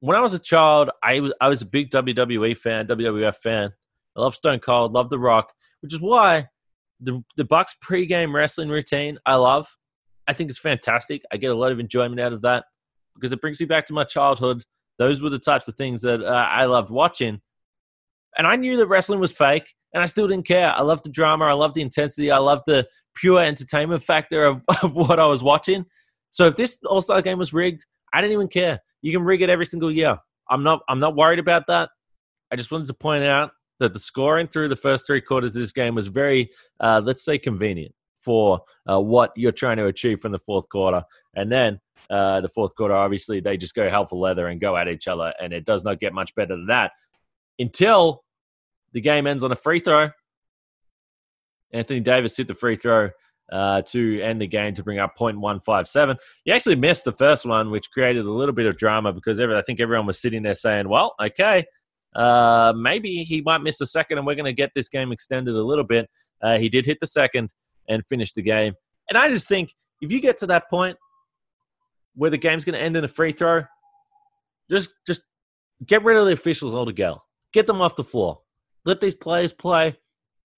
when 0.00 0.16
I 0.16 0.20
was 0.20 0.34
a 0.34 0.38
child, 0.38 0.90
I 1.02 1.20
was 1.20 1.32
I 1.40 1.48
was 1.48 1.62
a 1.62 1.66
big 1.66 1.90
WWE 1.90 2.56
fan, 2.56 2.86
WWF 2.86 3.36
fan. 3.36 3.72
I 4.16 4.20
love 4.20 4.34
Stone 4.34 4.60
Cold, 4.60 4.92
love 4.92 5.10
The 5.10 5.18
Rock, 5.18 5.52
which 5.80 5.94
is 5.94 6.00
why 6.00 6.48
the 7.00 7.22
the 7.36 7.44
Bucks 7.44 7.76
pregame 7.84 8.34
wrestling 8.34 8.68
routine 8.68 9.18
I 9.26 9.36
love. 9.36 9.66
I 10.26 10.32
think 10.32 10.50
it's 10.50 10.58
fantastic. 10.58 11.22
I 11.32 11.36
get 11.36 11.50
a 11.50 11.54
lot 11.54 11.72
of 11.72 11.80
enjoyment 11.80 12.20
out 12.20 12.32
of 12.32 12.42
that 12.42 12.64
because 13.14 13.32
it 13.32 13.40
brings 13.40 13.60
me 13.60 13.66
back 13.66 13.86
to 13.86 13.92
my 13.92 14.04
childhood. 14.04 14.62
Those 14.98 15.20
were 15.20 15.30
the 15.30 15.38
types 15.38 15.68
of 15.68 15.74
things 15.74 16.02
that 16.02 16.22
uh, 16.22 16.48
I 16.50 16.66
loved 16.66 16.90
watching. 16.90 17.40
And 18.36 18.46
I 18.46 18.56
knew 18.56 18.76
that 18.76 18.86
wrestling 18.86 19.20
was 19.20 19.32
fake, 19.32 19.74
and 19.92 20.02
I 20.02 20.06
still 20.06 20.26
didn't 20.26 20.46
care. 20.46 20.72
I 20.72 20.82
loved 20.82 21.04
the 21.04 21.10
drama. 21.10 21.46
I 21.46 21.52
loved 21.52 21.74
the 21.74 21.82
intensity. 21.82 22.30
I 22.30 22.38
loved 22.38 22.62
the 22.66 22.86
pure 23.14 23.42
entertainment 23.42 24.02
factor 24.02 24.44
of, 24.44 24.64
of 24.82 24.94
what 24.94 25.18
I 25.18 25.26
was 25.26 25.42
watching. 25.42 25.84
So 26.30 26.46
if 26.46 26.56
this 26.56 26.78
All 26.86 27.02
Star 27.02 27.20
game 27.20 27.38
was 27.38 27.52
rigged, 27.52 27.84
I 28.12 28.20
didn't 28.20 28.32
even 28.32 28.48
care. 28.48 28.80
You 29.02 29.12
can 29.12 29.24
rig 29.24 29.42
it 29.42 29.50
every 29.50 29.66
single 29.66 29.90
year. 29.90 30.18
I'm 30.48 30.62
not. 30.62 30.80
I'm 30.88 31.00
not 31.00 31.16
worried 31.16 31.38
about 31.38 31.66
that. 31.68 31.90
I 32.50 32.56
just 32.56 32.70
wanted 32.70 32.88
to 32.88 32.94
point 32.94 33.24
out 33.24 33.52
that 33.80 33.92
the 33.92 33.98
scoring 33.98 34.46
through 34.46 34.68
the 34.68 34.76
first 34.76 35.06
three 35.06 35.20
quarters 35.20 35.56
of 35.56 35.62
this 35.62 35.72
game 35.72 35.94
was 35.94 36.06
very, 36.06 36.50
uh, 36.80 37.00
let's 37.04 37.24
say, 37.24 37.38
convenient 37.38 37.94
for 38.22 38.60
uh, 38.90 39.00
what 39.00 39.32
you're 39.36 39.52
trying 39.52 39.76
to 39.78 39.86
achieve 39.86 40.20
from 40.20 40.32
the 40.32 40.38
fourth 40.38 40.68
quarter. 40.68 41.02
And 41.34 41.50
then 41.50 41.80
uh, 42.10 42.40
the 42.40 42.48
fourth 42.48 42.74
quarter, 42.74 42.94
obviously, 42.94 43.40
they 43.40 43.56
just 43.56 43.74
go 43.74 43.88
hell 43.88 44.06
for 44.06 44.16
leather 44.16 44.48
and 44.48 44.60
go 44.60 44.76
at 44.76 44.88
each 44.88 45.08
other. 45.08 45.32
And 45.40 45.52
it 45.52 45.64
does 45.64 45.84
not 45.84 46.00
get 46.00 46.12
much 46.12 46.34
better 46.34 46.54
than 46.56 46.66
that 46.66 46.92
until 47.58 48.24
the 48.92 49.00
game 49.00 49.26
ends 49.26 49.44
on 49.44 49.52
a 49.52 49.56
free 49.56 49.80
throw. 49.80 50.10
Anthony 51.72 52.00
Davis 52.00 52.36
hit 52.36 52.48
the 52.48 52.54
free 52.54 52.76
throw 52.76 53.10
uh, 53.50 53.82
to 53.82 54.20
end 54.20 54.40
the 54.40 54.46
game 54.46 54.74
to 54.74 54.82
bring 54.82 54.98
up 54.98 55.16
0.157. 55.18 56.16
He 56.44 56.52
actually 56.52 56.76
missed 56.76 57.04
the 57.04 57.12
first 57.12 57.46
one, 57.46 57.70
which 57.70 57.90
created 57.90 58.24
a 58.24 58.30
little 58.30 58.54
bit 58.54 58.66
of 58.66 58.76
drama 58.76 59.12
because 59.12 59.40
every, 59.40 59.56
I 59.56 59.62
think 59.62 59.80
everyone 59.80 60.06
was 60.06 60.20
sitting 60.20 60.42
there 60.42 60.54
saying, 60.54 60.88
well, 60.88 61.14
okay, 61.20 61.64
uh, 62.14 62.72
maybe 62.76 63.24
he 63.24 63.40
might 63.40 63.62
miss 63.62 63.78
the 63.78 63.86
second 63.86 64.18
and 64.18 64.26
we're 64.26 64.34
going 64.34 64.44
to 64.44 64.52
get 64.52 64.70
this 64.74 64.88
game 64.88 65.12
extended 65.12 65.54
a 65.54 65.62
little 65.62 65.84
bit. 65.84 66.08
Uh, 66.42 66.58
he 66.58 66.68
did 66.68 66.84
hit 66.84 66.98
the 67.00 67.06
second 67.06 67.52
and 67.88 68.04
finish 68.06 68.32
the 68.32 68.42
game. 68.42 68.74
And 69.08 69.18
I 69.18 69.28
just 69.28 69.48
think 69.48 69.74
if 70.00 70.10
you 70.12 70.20
get 70.20 70.38
to 70.38 70.46
that 70.48 70.68
point 70.70 70.96
where 72.14 72.30
the 72.30 72.38
game's 72.38 72.64
going 72.64 72.74
to 72.74 72.80
end 72.80 72.96
in 72.96 73.04
a 73.04 73.08
free 73.08 73.32
throw, 73.32 73.64
just 74.70 74.94
just 75.06 75.22
get 75.84 76.04
rid 76.04 76.16
of 76.16 76.26
the 76.26 76.32
officials 76.32 76.74
altogether. 76.74 77.18
Get 77.52 77.66
them 77.66 77.80
off 77.80 77.96
the 77.96 78.04
floor. 78.04 78.40
Let 78.84 79.00
these 79.00 79.14
players 79.14 79.52
play. 79.52 79.96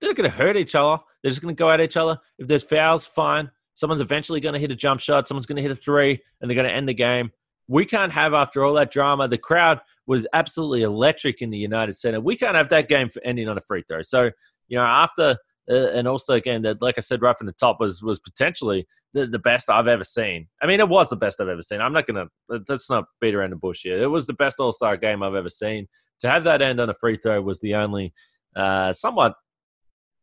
They're 0.01 0.11
not 0.11 0.17
going 0.17 0.31
to 0.31 0.37
hurt 0.37 0.57
each 0.57 0.75
other. 0.75 1.03
They're 1.23 1.31
just 1.31 1.43
going 1.43 1.55
to 1.55 1.59
go 1.59 1.71
at 1.71 1.81
each 1.81 1.97
other. 1.97 2.19
If 2.39 2.47
there's 2.49 2.63
fouls, 2.63 3.07
fine. 3.07 3.51
Someone's 3.75 4.01
eventually 4.01 4.41
going 4.41 4.53
to 4.53 4.61
hit 4.61 4.71
a 4.71 4.77
jump 4.77 5.01
shot. 5.01 5.27
Someone's 5.27 5.47
going 5.47 5.57
to 5.57 5.63
hit 5.63 5.71
a 5.71 5.77
three, 5.77 6.21
and 6.41 6.49
they're 6.49 6.55
going 6.55 6.69
to 6.69 6.75
end 6.75 6.89
the 6.89 6.95
game. 6.95 7.33
We 7.67 7.87
can't 7.87 8.13
have, 8.13 8.35
after 8.35 8.63
all 8.63 8.75
that 8.75 8.93
drama, 8.93 9.27
the 9.27 9.39
crowd 9.39 9.81
was 10.07 10.27
absolutely 10.33 10.83
electric 10.83 11.41
in 11.41 11.51
the 11.51 11.59
United 11.59 11.95
Center. 11.95 12.21
We 12.21 12.37
can't 12.37 12.57
have 12.57 12.69
that 12.69 12.89
game 12.89 13.09
for 13.09 13.23
ending 13.25 13.49
on 13.49 13.57
a 13.57 13.61
free 13.61 13.83
throw. 13.89 14.03
So, 14.03 14.31
you 14.69 14.79
know, 14.79 14.85
after 14.85 15.37
uh, 15.71 15.89
and 15.91 16.07
also 16.07 16.35
again 16.35 16.61
that 16.63 16.83
like 16.83 16.97
i 16.99 17.01
said 17.01 17.23
right 17.23 17.37
from 17.37 17.47
the 17.47 17.53
top 17.55 17.81
was 17.81 18.03
was 18.03 18.19
potentially 18.21 18.87
the, 19.15 19.27
the 19.27 19.39
best 19.39 19.71
i've 19.71 19.87
ever 19.87 20.05
seen. 20.05 20.47
I 20.61 20.67
mean 20.67 20.81
it 20.81 20.89
was 20.89 21.09
the 21.09 21.17
best 21.17 21.41
i've 21.41 21.49
ever 21.49 21.63
seen. 21.63 21.81
I'm 21.81 21.93
not 21.93 22.07
gonna 22.07 22.27
let's 22.69 22.91
not 22.91 23.05
beat 23.21 23.35
around 23.35 23.51
the 23.51 23.57
bush 23.57 23.81
here. 23.83 24.03
It 24.03 24.09
was 24.09 24.27
the 24.27 24.35
best 24.35 24.61
all-star 24.61 24.97
game 24.97 25.23
i've 25.23 25.35
ever 25.35 25.49
seen. 25.49 25.87
To 26.21 26.29
have 26.29 26.45
that 26.45 26.63
end 26.63 26.81
on 26.81 26.91
a 26.91 26.95
free 26.95 27.17
throw 27.17 27.41
was 27.41 27.61
the 27.61 27.75
only 27.75 28.13
uh, 28.55 28.93
somewhat 28.93 29.35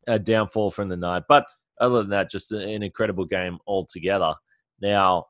a 0.08 0.17
downfall 0.17 0.71
from 0.71 0.89
the 0.89 0.97
night. 0.97 1.23
But 1.27 1.45
other 1.80 2.01
than 2.01 2.10
that 2.12 2.30
just 2.30 2.51
an 2.51 2.84
incredible 2.84 3.25
game 3.25 3.58
altogether. 3.67 4.36
Now 4.80 5.25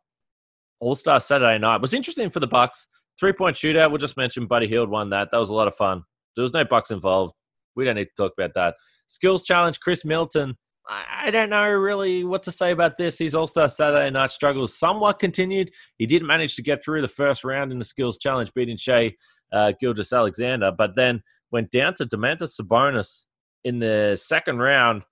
all-star 0.81 1.19
saturday 1.19 1.57
night 1.57 1.81
was 1.81 1.93
interesting 1.93 2.29
for 2.29 2.41
the 2.41 2.47
bucks. 2.47 2.87
Three-point 3.19 3.55
shootout 3.55 3.91
we'll 3.91 3.97
just 3.97 4.17
mention 4.17 4.45
buddy 4.45 4.67
hield 4.67 4.89
won 4.89 5.09
that. 5.11 5.29
That 5.31 5.37
was 5.37 5.51
a 5.51 5.55
lot 5.55 5.69
of 5.69 5.75
fun. 5.75 6.03
There 6.35 6.43
was 6.43 6.53
no 6.53 6.65
bucks 6.65 6.91
involved. 6.91 7.33
We 7.75 7.85
don't 7.85 7.95
need 7.95 8.09
to 8.15 8.23
talk 8.23 8.33
about 8.37 8.53
that 8.55 8.75
Skills 9.11 9.43
challenge, 9.43 9.81
Khris 9.81 10.05
Middleton. 10.05 10.55
I 10.87 11.29
don't 11.31 11.49
know 11.49 11.69
really 11.69 12.23
what 12.23 12.43
to 12.43 12.51
say 12.51 12.71
about 12.71 12.97
this. 12.97 13.19
His 13.19 13.35
All 13.35 13.45
Star 13.45 13.67
Saturday 13.67 14.09
night 14.09 14.31
struggles 14.31 14.79
somewhat 14.79 15.19
continued. 15.19 15.69
He 15.97 16.05
did 16.05 16.23
manage 16.23 16.55
to 16.55 16.61
get 16.61 16.81
through 16.81 17.01
the 17.01 17.09
first 17.09 17.43
round 17.43 17.73
in 17.73 17.77
the 17.77 17.83
skills 17.85 18.17
challenge, 18.17 18.53
beating 18.55 18.77
Shai 18.77 19.11
uh, 19.51 19.73
Gilgeous-Alexander, 19.79 20.71
but 20.77 20.95
then 20.95 21.21
went 21.51 21.71
down 21.71 21.93
to 21.95 22.05
Domantas 22.05 22.59
Sabonis 22.59 23.25
in 23.65 23.79
the 23.79 24.17
second 24.19 24.59
round, 24.59 25.03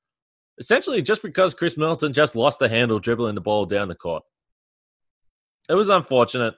essentially 0.60 1.02
just 1.02 1.22
because 1.22 1.54
Khris 1.54 1.78
Middleton 1.78 2.14
just 2.14 2.38
lost 2.38 2.60
the 2.60 2.70
handle 2.70 3.00
dribbling 3.00 3.36
the 3.36 3.42
ball 3.42 3.66
down 3.66 3.90
the 3.90 3.96
court. 3.96 4.24
It 5.70 5.76
was 5.76 5.90
unfortunate. 5.90 6.56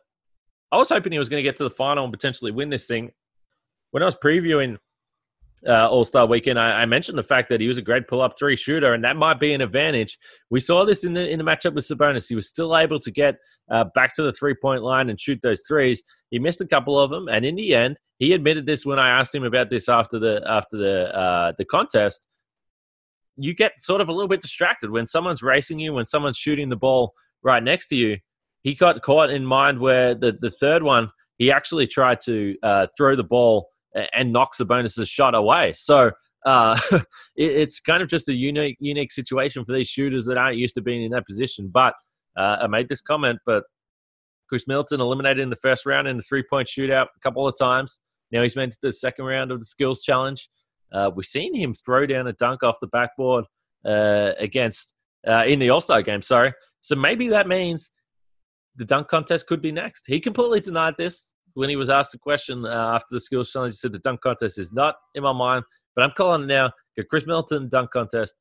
I 0.71 0.77
was 0.77 0.89
hoping 0.89 1.12
he 1.12 1.19
was 1.19 1.27
going 1.27 1.43
to 1.43 1.47
get 1.49 1.56
to 1.58 1.63
the 1.63 1.71
final 1.71 2.04
and 2.04 2.13
potentially 2.13 2.51
win 2.51 2.69
this 2.69 2.86
thing. 2.86 3.12
When 3.89 4.04
I 4.04 4.06
was 4.06 4.15
previewing 4.15 4.77
uh, 5.67 5.89
All 5.89 6.04
Star 6.04 6.26
Weekend, 6.26 6.60
I, 6.60 6.82
I, 6.82 6.86
mentioned 6.86 7.17
the 7.17 7.24
fact 7.24 7.50
that 7.50 7.62
he 7.62 7.67
was 7.67 7.78
a 7.78 7.82
great 7.82 8.08
pull 8.08 8.21
up 8.21 8.34
three 8.38 8.56
shooter, 8.56 8.93
and 8.93 9.04
that 9.04 9.15
might 9.15 9.39
be 9.39 9.54
an 9.54 9.62
advantage. 9.62 10.17
We 10.50 10.60
saw 10.60 10.86
this 10.86 11.04
in 11.04 11.13
the 11.13 11.30
in 11.30 11.38
the 11.38 11.43
matchup 11.43 11.74
with 11.74 11.88
Sabonis. 11.88 12.28
He 12.28 12.36
was 12.36 12.50
still 12.50 12.76
able 12.76 13.00
to 13.00 13.12
get 13.12 13.36
uh, 13.69 13.86
back 13.93 14.13
to 14.15 14.24
the 14.24 14.34
three 14.34 14.56
point 14.56 14.84
line 14.84 15.10
and 15.10 15.19
shoot 15.19 15.39
those 15.43 15.62
threes. 15.67 16.02
He 16.32 16.39
missed 16.39 16.62
a 16.62 16.67
couple 16.67 17.00
of 17.00 17.12
them, 17.12 17.28
and 17.28 17.45
in 17.45 17.56
the 17.56 17.76
end, 17.76 17.97
he 18.19 18.34
admitted 18.34 18.65
this 18.65 18.86
when 18.86 19.00
I 19.00 19.10
asked 19.10 19.36
him 19.36 19.43
about 19.43 19.69
this 19.69 19.88
after 19.88 20.19
the 20.19 20.43
after 20.47 20.78
the 20.78 21.15
uh, 21.15 21.54
the 21.58 21.65
contest. 21.65 22.28
You 23.38 23.56
get 23.56 23.80
sort 23.80 24.02
of 24.02 24.10
a 24.10 24.12
little 24.12 24.28
bit 24.28 24.41
distracted 24.41 24.91
when 24.91 25.08
someone's 25.08 25.41
racing 25.41 25.80
you, 25.80 25.93
when 25.93 26.06
someone's 26.06 26.38
shooting 26.38 26.69
the 26.69 26.76
ball 26.76 27.13
right 27.43 27.63
next 27.63 27.88
to 27.89 27.95
you. 27.95 28.17
He 28.63 28.76
got 28.76 29.02
caught 29.02 29.30
in 29.30 29.45
mind 29.45 29.80
where 29.80 30.15
the 30.15 30.38
the 30.39 30.52
third 30.52 30.84
one 30.84 31.12
he 31.41 31.52
actually 31.52 31.88
tried 31.88 32.21
to 32.21 32.56
uh, 32.62 32.86
throw 32.95 33.15
the 33.15 33.24
ball 33.24 33.67
and 34.13 34.32
knocks 34.32 34.60
Sabonis' 34.60 35.08
shot 35.08 35.36
away. 35.36 35.73
So 35.73 36.12
uh, 36.45 36.80
it, 36.91 37.04
it's 37.36 37.80
kind 37.80 38.01
of 38.01 38.10
just 38.10 38.30
a 38.30 38.34
unique 38.34 38.77
unique 38.80 39.12
situation 39.12 39.65
for 39.65 39.73
these 39.73 39.88
shooters 39.88 40.25
that 40.25 40.38
aren't 40.38 40.58
used 40.58 40.75
to 40.75 40.82
being 40.82 41.04
in 41.04 41.12
that 41.12 41.27
position. 41.27 41.69
But 41.71 41.93
uh, 42.38 42.58
I 42.62 42.67
made 42.67 42.89
this 42.89 43.01
comment, 43.01 43.39
but 43.45 43.63
Khris 44.47 44.67
Middleton 44.67 45.01
eliminated 45.01 45.39
in 45.39 45.49
the 45.49 45.56
first 45.56 45.86
round 45.86 46.08
in 46.08 46.17
the 46.17 46.23
three 46.23 46.43
point 46.43 46.67
shootout 46.67 47.08
a 47.15 47.19
couple 47.21 47.47
of 47.47 47.58
times. 47.58 47.99
Now 48.32 48.43
he's 48.43 48.56
made 48.56 48.73
the 48.82 48.91
second 48.91 49.25
round 49.25 49.51
of 49.51 49.60
the 49.60 49.65
skills 49.65 50.01
challenge. 50.01 50.49
Uh, 50.91 51.12
we've 51.13 51.25
seen 51.25 51.56
him 51.56 51.73
throw 51.73 52.06
down 52.06 52.27
a 52.27 52.34
dunk 52.34 52.63
off 52.63 52.77
the 52.82 52.88
backboard 52.88 53.45
uh, 53.86 54.32
against 54.39 54.93
uh, 55.27 55.45
in 55.45 55.60
the 55.60 55.69
All 55.69 55.82
Star 55.82 56.01
game. 56.01 56.21
Sorry, 56.21 56.54
so 56.82 56.95
maybe 56.95 57.27
that 57.30 57.47
means 57.47 57.91
the 58.75 58.86
dunk 58.86 59.08
contest 59.08 59.47
could 59.47 59.62
be 59.62 59.71
next. 59.71 60.06
He 60.08 60.19
completely 60.19 60.62
denied 60.62 60.95
this 60.97 61.31
when 61.54 61.70
he 61.70 61.76
was 61.76 61.90
asked 61.90 62.12
the 62.12 62.18
question 62.18 62.66
uh, 62.66 62.94
after 62.96 63.08
the 63.12 63.20
skills 63.20 63.52
challenge, 63.52 63.74
he 63.74 63.78
said 63.78 63.94
the 63.94 64.00
dunk 64.00 64.22
contest 64.22 64.58
is 64.58 64.72
not 64.72 64.96
in 65.16 65.24
my 65.24 65.34
mind, 65.34 65.64
but 65.96 66.04
I'm 66.04 66.12
calling 66.16 66.44
it 66.44 66.48
now. 66.48 66.72
Get 66.96 67.10
Khris 67.10 67.26
Middleton 67.26 67.70
dunk 67.70 67.92
contest. 67.92 68.36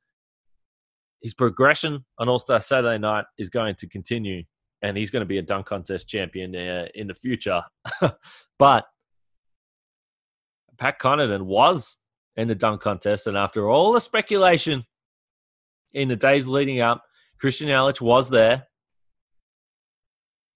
His 1.23 1.35
progression 1.35 2.05
on 2.19 2.29
All 2.29 2.39
Star 2.39 2.61
Saturday 2.61 2.99
night 2.99 3.25
is 3.39 3.51
going 3.51 3.75
to 3.77 3.89
continue, 3.89 4.43
and 4.83 4.97
he's 4.97 5.11
going 5.11 5.21
to 5.21 5.27
be 5.27 5.39
a 5.39 5.43
dunk 5.43 5.67
contest 5.67 6.09
champion 6.09 6.55
uh, 6.57 6.87
in 6.95 7.07
the 7.07 7.15
future. 7.15 7.63
but 8.59 8.87
Pat 10.79 10.99
Connaughton 10.99 11.43
was 11.43 11.99
in 12.37 12.49
the 12.49 12.55
dunk 12.55 12.81
contest, 12.81 13.27
and 13.27 13.37
after 13.37 13.69
all 13.69 13.93
the 13.93 14.01
speculation 14.01 14.85
in 15.93 16.09
the 16.09 16.17
days 16.17 16.49
leading 16.49 16.81
up, 16.81 17.03
Christian 17.39 17.69
Yelich 17.69 18.01
was 18.01 18.31
there. 18.31 18.67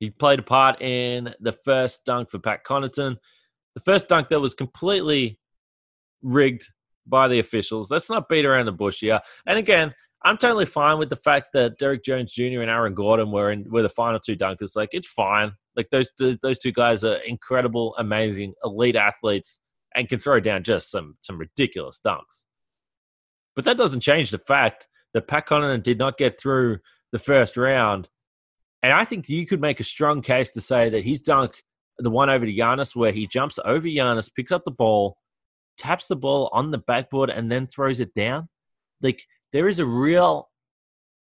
He 0.00 0.10
played 0.10 0.40
a 0.40 0.42
part 0.42 0.80
in 0.82 1.34
the 1.40 1.52
first 1.52 2.04
dunk 2.04 2.30
for 2.30 2.38
Pat 2.38 2.64
Connaughton. 2.64 3.16
The 3.74 3.80
first 3.80 4.08
dunk 4.08 4.28
that 4.28 4.40
was 4.40 4.54
completely 4.54 5.38
rigged 6.22 6.66
by 7.06 7.28
the 7.28 7.38
officials. 7.38 7.90
Let's 7.90 8.10
not 8.10 8.28
beat 8.28 8.44
around 8.44 8.66
the 8.66 8.72
bush 8.72 9.00
here. 9.00 9.20
And 9.46 9.58
again, 9.58 9.94
I'm 10.24 10.38
totally 10.38 10.66
fine 10.66 10.98
with 10.98 11.10
the 11.10 11.16
fact 11.16 11.48
that 11.52 11.78
Derrick 11.78 12.02
Jones 12.02 12.32
Jr. 12.32 12.62
and 12.62 12.70
Aaron 12.70 12.94
Gordon 12.94 13.30
were 13.30 13.52
in 13.52 13.66
were 13.68 13.82
the 13.82 13.88
final 13.90 14.18
two 14.18 14.36
dunkers. 14.36 14.74
Like 14.74 14.90
it's 14.92 15.08
fine. 15.08 15.52
Like 15.76 15.90
those 15.90 16.10
those 16.18 16.58
two 16.58 16.72
guys 16.72 17.04
are 17.04 17.16
incredible, 17.16 17.94
amazing, 17.98 18.54
elite 18.64 18.96
athletes 18.96 19.60
and 19.94 20.08
can 20.08 20.18
throw 20.18 20.40
down 20.40 20.62
just 20.62 20.90
some 20.90 21.16
some 21.20 21.38
ridiculous 21.38 22.00
dunks. 22.04 22.44
But 23.54 23.64
that 23.66 23.76
doesn't 23.76 24.00
change 24.00 24.30
the 24.30 24.38
fact 24.38 24.88
that 25.12 25.28
Pat 25.28 25.46
Connaughton 25.46 25.82
did 25.82 25.98
not 25.98 26.18
get 26.18 26.40
through 26.40 26.78
the 27.12 27.18
first 27.18 27.56
round 27.56 28.08
and 28.84 28.92
I 28.92 29.06
think 29.06 29.30
you 29.30 29.46
could 29.46 29.62
make 29.62 29.80
a 29.80 29.84
strong 29.84 30.20
case 30.20 30.50
to 30.50 30.60
say 30.60 30.90
that 30.90 31.04
his 31.04 31.22
dunk, 31.22 31.62
the 31.96 32.10
one 32.10 32.28
over 32.28 32.44
to 32.44 32.52
Giannis, 32.52 32.94
where 32.94 33.12
he 33.12 33.26
jumps 33.26 33.58
over 33.64 33.86
Giannis, 33.86 34.30
picks 34.36 34.52
up 34.52 34.62
the 34.66 34.70
ball, 34.70 35.16
taps 35.78 36.06
the 36.06 36.16
ball 36.16 36.50
on 36.52 36.70
the 36.70 36.76
backboard, 36.76 37.30
and 37.30 37.50
then 37.50 37.66
throws 37.66 37.98
it 37.98 38.14
down. 38.14 38.46
Like, 39.00 39.22
there 39.54 39.68
is 39.68 39.78
a 39.78 39.86
real 39.86 40.50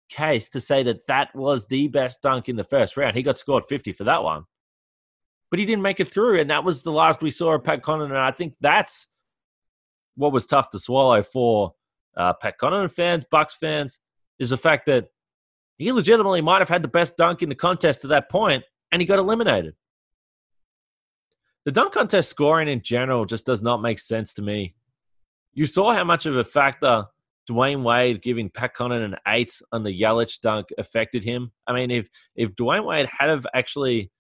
case 0.09 0.47
to 0.49 0.62
say 0.62 0.83
that 0.83 1.07
that 1.07 1.35
was 1.35 1.65
the 1.65 1.88
best 1.88 2.21
dunk 2.21 2.49
in 2.49 2.55
the 2.55 2.63
first 2.63 2.95
round. 2.97 3.15
He 3.15 3.23
got 3.23 3.39
scored 3.39 3.65
50 3.65 3.93
for 3.93 4.03
that 4.03 4.23
one. 4.23 4.43
But 5.49 5.57
he 5.57 5.65
didn't 5.65 5.81
make 5.81 5.99
it 5.99 6.13
through, 6.13 6.39
and 6.39 6.51
that 6.51 6.63
was 6.63 6.83
the 6.83 6.91
last 6.91 7.23
we 7.23 7.31
saw 7.31 7.55
of 7.55 7.63
Pat 7.63 7.81
Connaughton. 7.81 8.09
And 8.09 8.17
I 8.19 8.29
think 8.29 8.53
that's 8.62 9.07
what 10.17 10.33
was 10.33 10.45
tough 10.45 10.69
to 10.69 10.79
swallow 10.79 11.23
for 11.23 11.73
uh, 12.15 12.33
Pat 12.33 12.59
Connaughton 12.62 12.91
fans, 12.91 13.25
Bucks 13.31 13.55
fans, 13.55 13.99
is 14.38 14.51
the 14.51 14.57
fact 14.57 14.85
that 14.85 15.07
he 15.79 15.91
legitimately 15.93 16.41
might 16.41 16.59
have 16.59 16.69
had 16.69 16.83
the 16.83 16.89
best 16.89 17.17
dunk 17.17 17.41
in 17.41 17.49
the 17.49 17.55
contest 17.55 18.01
to 18.01 18.07
that 18.07 18.29
point, 18.29 18.63
and 18.91 19.01
he 19.01 19.05
got 19.05 19.17
eliminated. 19.17 19.75
The 21.65 21.71
dunk 21.71 21.93
contest 21.93 22.29
scoring 22.29 22.67
in 22.67 22.81
general 22.81 23.25
just 23.25 23.45
does 23.45 23.61
not 23.61 23.81
make 23.81 23.97
sense 23.97 24.33
to 24.35 24.41
me. 24.41 24.75
You 25.53 25.65
saw 25.65 25.93
how 25.93 26.03
much 26.03 26.25
of 26.25 26.35
a 26.35 26.43
factor 26.43 27.05
Dwyane 27.49 27.83
Wade 27.83 28.21
giving 28.21 28.49
Pat 28.49 28.75
Connaughton 28.75 29.05
an 29.05 29.15
eight 29.27 29.59
on 29.71 29.83
the 29.83 30.01
Yelich 30.01 30.41
dunk 30.41 30.67
affected 30.77 31.23
him. 31.23 31.51
I 31.65 31.73
mean, 31.73 31.91
if 31.91 32.09
if 32.35 32.51
Dwyane 32.55 32.85
Wade 32.85 33.07
had 33.09 33.29
have 33.29 33.47
actually, 33.53 34.11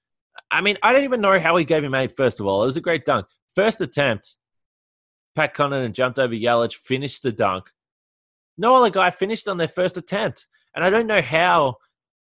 I 0.49 0.61
mean, 0.61 0.77
I 0.81 0.93
don't 0.93 1.03
even 1.03 1.21
know 1.21 1.37
how 1.39 1.57
he 1.57 1.65
gave 1.65 1.83
him 1.83 1.93
eight. 1.93 2.15
First 2.15 2.39
of 2.39 2.47
all, 2.47 2.63
it 2.63 2.67
was 2.67 2.77
a 2.77 2.81
great 2.81 3.03
dunk. 3.03 3.27
First 3.53 3.81
attempt, 3.81 4.37
Pat 5.35 5.53
Connaughton 5.53 5.91
jumped 5.91 6.19
over 6.19 6.33
Yelich, 6.33 6.75
finished 6.75 7.21
the 7.21 7.31
dunk. 7.33 7.69
No 8.57 8.75
other 8.75 8.89
guy 8.89 9.11
finished 9.11 9.47
on 9.47 9.57
their 9.57 9.67
first 9.67 9.97
attempt. 9.97 10.47
And 10.75 10.83
I 10.83 10.89
don't 10.89 11.07
know 11.07 11.21
how 11.21 11.75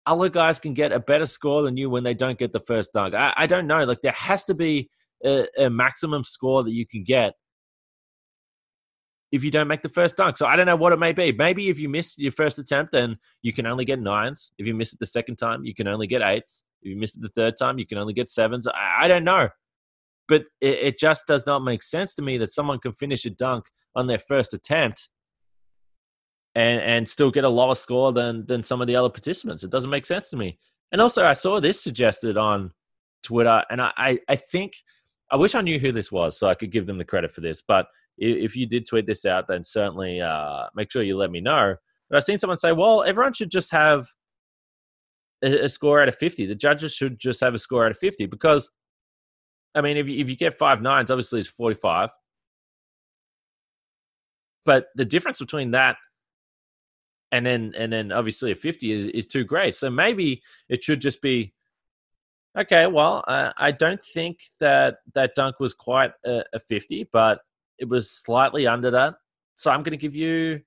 other 0.06 0.30
guys 0.30 0.60
can 0.60 0.74
get 0.74 0.92
a 0.92 1.00
better 1.00 1.26
score 1.26 1.64
than 1.64 1.78
you 1.78 1.90
when 1.90 2.04
they 2.04 2.14
don't 2.14 2.38
get 2.38 2.52
the 2.52 2.60
first 2.60 2.92
dunk. 2.94 3.14
I, 3.14 3.34
I 3.36 3.48
don't 3.48 3.68
know. 3.68 3.84
Like 3.84 4.02
there 4.02 4.12
has 4.12 4.44
to 4.46 4.54
be 4.54 4.90
a, 5.24 5.48
a, 5.58 5.70
maximum 5.70 6.24
score 6.24 6.64
that 6.64 6.74
you 6.74 6.86
can 6.86 7.04
get 7.04 7.34
if 9.32 9.44
you 9.44 9.50
don't 9.50 9.68
make 9.68 9.82
the 9.82 9.90
first 9.90 10.18
dunk. 10.18 10.38
So 10.38 10.46
I 10.46 10.56
don't 10.56 10.66
know 10.66 10.76
what 10.76 10.94
it 10.94 11.00
may 11.00 11.14
be. 11.14 11.32
Maybe 11.32 11.70
if 11.70 11.80
you 11.80 11.88
miss 11.88 12.18
your 12.18 12.34
first 12.34 12.60
attempt, 12.60 12.92
then 12.92 13.18
you 13.42 13.54
can 13.54 13.66
only 13.66 13.86
get 13.86 14.00
nines. 14.00 14.52
If 14.58 14.68
you 14.68 14.74
miss 14.74 14.94
it 14.94 15.00
the 15.00 15.06
second 15.06 15.38
time, 15.38 15.64
you 15.64 15.74
can 15.74 15.88
only 15.88 16.08
get 16.08 16.22
eights. 16.22 16.64
If 16.82 16.90
you 16.90 16.98
miss 16.98 17.16
it 17.16 17.22
the 17.22 17.30
third 17.30 17.56
time, 17.58 17.80
you 17.80 17.88
can 17.88 17.98
only 17.98 18.14
get 18.14 18.30
sevens. 18.30 18.68
I, 18.68 19.04
I 19.04 19.08
don't 19.08 19.24
know. 19.24 19.48
But 20.28 20.44
it, 20.62 20.80
it 20.80 21.00
just 21.00 21.26
does 21.28 21.46
not 21.46 21.64
make 21.64 21.82
sense 21.82 22.14
to 22.16 22.22
me 22.22 22.38
that 22.40 22.52
someone 22.52 22.80
can 22.80 22.92
finish 22.92 23.26
a 23.26 23.30
dunk 23.30 23.66
on 23.96 24.08
their 24.08 24.20
first 24.20 24.54
attempt 24.54 25.10
and 26.56 26.82
and 26.82 27.08
still 27.08 27.32
get 27.32 27.44
a 27.44 27.50
lower 27.50 27.76
score 27.76 28.12
than 28.12 28.46
than 28.46 28.64
some 28.64 28.82
of 28.82 28.88
the 28.88 28.96
other 28.96 29.10
participants. 29.10 29.64
It 29.64 29.72
doesn't 29.72 29.90
make 29.90 30.06
sense 30.06 30.30
to 30.30 30.38
me. 30.38 30.58
And 30.92 31.02
also, 31.02 31.26
I 31.26 31.34
saw 31.34 31.60
this 31.60 31.82
suggested 31.82 32.38
on 32.38 32.72
Twitter, 33.24 33.64
and 33.70 33.82
I 33.82 33.92
I, 33.98 34.20
I 34.30 34.36
think 34.36 34.74
I 35.32 35.36
wish 35.36 35.56
I 35.56 35.62
knew 35.62 35.80
who 35.80 35.92
this 35.92 36.12
was 36.12 36.38
so 36.38 36.48
I 36.48 36.56
could 36.56 36.72
give 36.72 36.86
them 36.86 36.98
the 36.98 37.06
credit 37.06 37.32
for 37.32 37.42
this. 37.42 37.64
But 37.68 37.88
if 38.18 38.56
you 38.56 38.68
did 38.68 38.86
tweet 38.88 39.08
this 39.08 39.26
out, 39.26 39.48
then 39.48 39.64
certainly 39.64 40.22
uh, 40.22 40.68
make 40.76 40.92
sure 40.92 41.02
you 41.02 41.18
let 41.18 41.32
me 41.32 41.42
know. 41.42 41.76
But 42.10 42.18
I've 42.18 42.24
seen 42.24 42.38
someone 42.38 42.58
say, 42.58 42.72
well, 42.72 43.04
everyone 43.04 43.34
should 43.34 43.50
just 43.50 43.72
have 43.72 44.06
a, 45.44 45.66
a 45.66 45.70
score 45.70 46.02
out 46.02 46.08
of 46.08 46.16
50. 46.16 46.46
The 46.46 46.56
judges 46.56 46.94
should 46.94 47.20
just 47.20 47.42
have 47.42 47.56
a 47.56 47.58
score 47.58 47.86
out 47.86 47.92
of 47.92 47.98
50 47.98 48.28
because, 48.28 48.70
I 49.74 49.82
mean, 49.82 49.98
if 49.98 50.08
you, 50.08 50.20
if 50.20 50.30
you 50.30 50.36
get 50.36 50.54
five 50.54 50.82
nines, 50.82 51.10
obviously 51.10 51.40
it's 51.40 51.50
45. 51.50 52.12
But 54.66 54.86
the 54.96 55.06
difference 55.06 55.40
between 55.40 55.72
that 55.72 55.98
and 57.34 57.44
then 57.44 57.74
and 57.76 57.92
then 57.92 58.12
obviously 58.12 58.52
a 58.52 58.56
50 58.56 58.92
is, 58.92 59.08
is 59.08 59.28
too 59.28 59.44
great. 59.44 59.74
So 59.76 59.90
maybe 59.90 60.44
it 60.70 60.84
should 60.84 61.02
just 61.02 61.20
be 61.20 61.52
okay. 62.58 62.86
Well, 62.86 63.24
I, 63.28 63.52
I 63.58 63.72
don't 63.72 64.02
think 64.14 64.40
that 64.60 64.98
that 65.16 65.34
dunk 65.36 65.60
was 65.60 65.74
quite 65.74 66.12
a, 66.24 66.44
a 66.54 66.60
50, 66.60 67.10
but 67.12 67.40
it 67.80 67.90
was 67.90 68.12
slightly 68.12 68.68
under 68.68 68.92
that. 68.92 69.16
So 69.56 69.72
I'm 69.72 69.82
going 69.82 69.98
to 69.98 69.98
give 69.98 70.16
you 70.16 70.62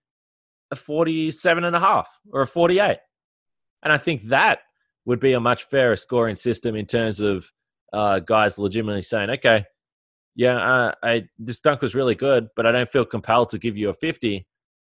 a 0.72 0.76
47 0.76 1.62
and 1.62 1.76
a 1.76 1.80
half 1.80 2.08
or 2.32 2.42
a 2.42 2.46
48. 2.46 2.98
And 3.84 3.92
I 3.92 3.98
think 3.98 4.22
that 4.24 4.58
would 5.04 5.20
be 5.20 5.34
a 5.34 5.40
much 5.40 5.64
fairer 5.64 5.94
scoring 5.94 6.34
system 6.34 6.74
in 6.74 6.86
terms 6.86 7.20
of 7.20 7.48
uh, 7.92 8.18
guys 8.18 8.58
legitimately 8.58 9.02
saying, 9.02 9.30
okay, 9.30 9.64
yeah, 10.34 10.56
uh, 10.56 10.92
I 11.04 11.28
this 11.38 11.60
dunk 11.60 11.80
was 11.80 11.94
really 11.94 12.16
good, 12.16 12.48
but 12.56 12.66
I 12.66 12.72
don't 12.72 12.88
feel 12.88 13.04
compelled 13.04 13.50
to 13.50 13.58
give 13.58 13.76
you 13.76 13.88
a 13.88 13.94
50. 13.94 14.44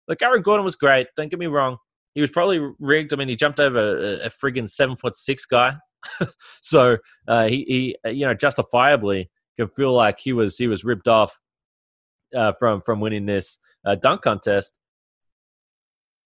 Like 0.09 0.23
Aaron 0.23 0.43
Gordon 0.43 0.65
was 0.65 0.77
great. 0.77 1.07
Don't 1.17 1.29
get 1.29 1.39
me 1.39 1.47
wrong. 1.47 1.77
He 2.15 2.21
was 2.21 2.31
probably 2.31 2.61
rigged. 2.79 3.13
I 3.13 3.17
mean, 3.17 3.29
he 3.29 3.37
jumped 3.37 3.61
over 3.61 3.79
a, 3.79 4.27
a 4.27 4.31
friggin' 4.31 4.69
seven 4.69 4.97
foot 4.97 5.17
six 5.17 5.45
guy. 5.45 5.77
so 6.63 6.97
uh, 7.29 7.47
he, 7.47 7.95
he, 8.05 8.11
you 8.11 8.27
know, 8.27 8.35
justifiably 8.35 9.31
can 9.57 9.69
feel 9.69 9.93
like 9.93 10.19
he 10.19 10.33
was 10.33 10.57
he 10.57 10.67
was 10.67 10.85
ripped 10.85 11.09
off 11.09 11.41
uh, 12.35 12.53
from 12.59 12.81
from 12.81 13.01
winning 13.01 13.27
this 13.27 13.59
uh, 13.87 13.95
dunk 13.95 14.23
contest. 14.23 14.81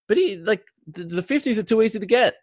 But 0.08 0.16
he 0.16 0.36
like 0.36 0.64
the 0.86 1.22
fifties 1.22 1.58
are 1.58 1.62
too 1.62 1.82
easy 1.82 1.98
to 1.98 2.06
get, 2.06 2.34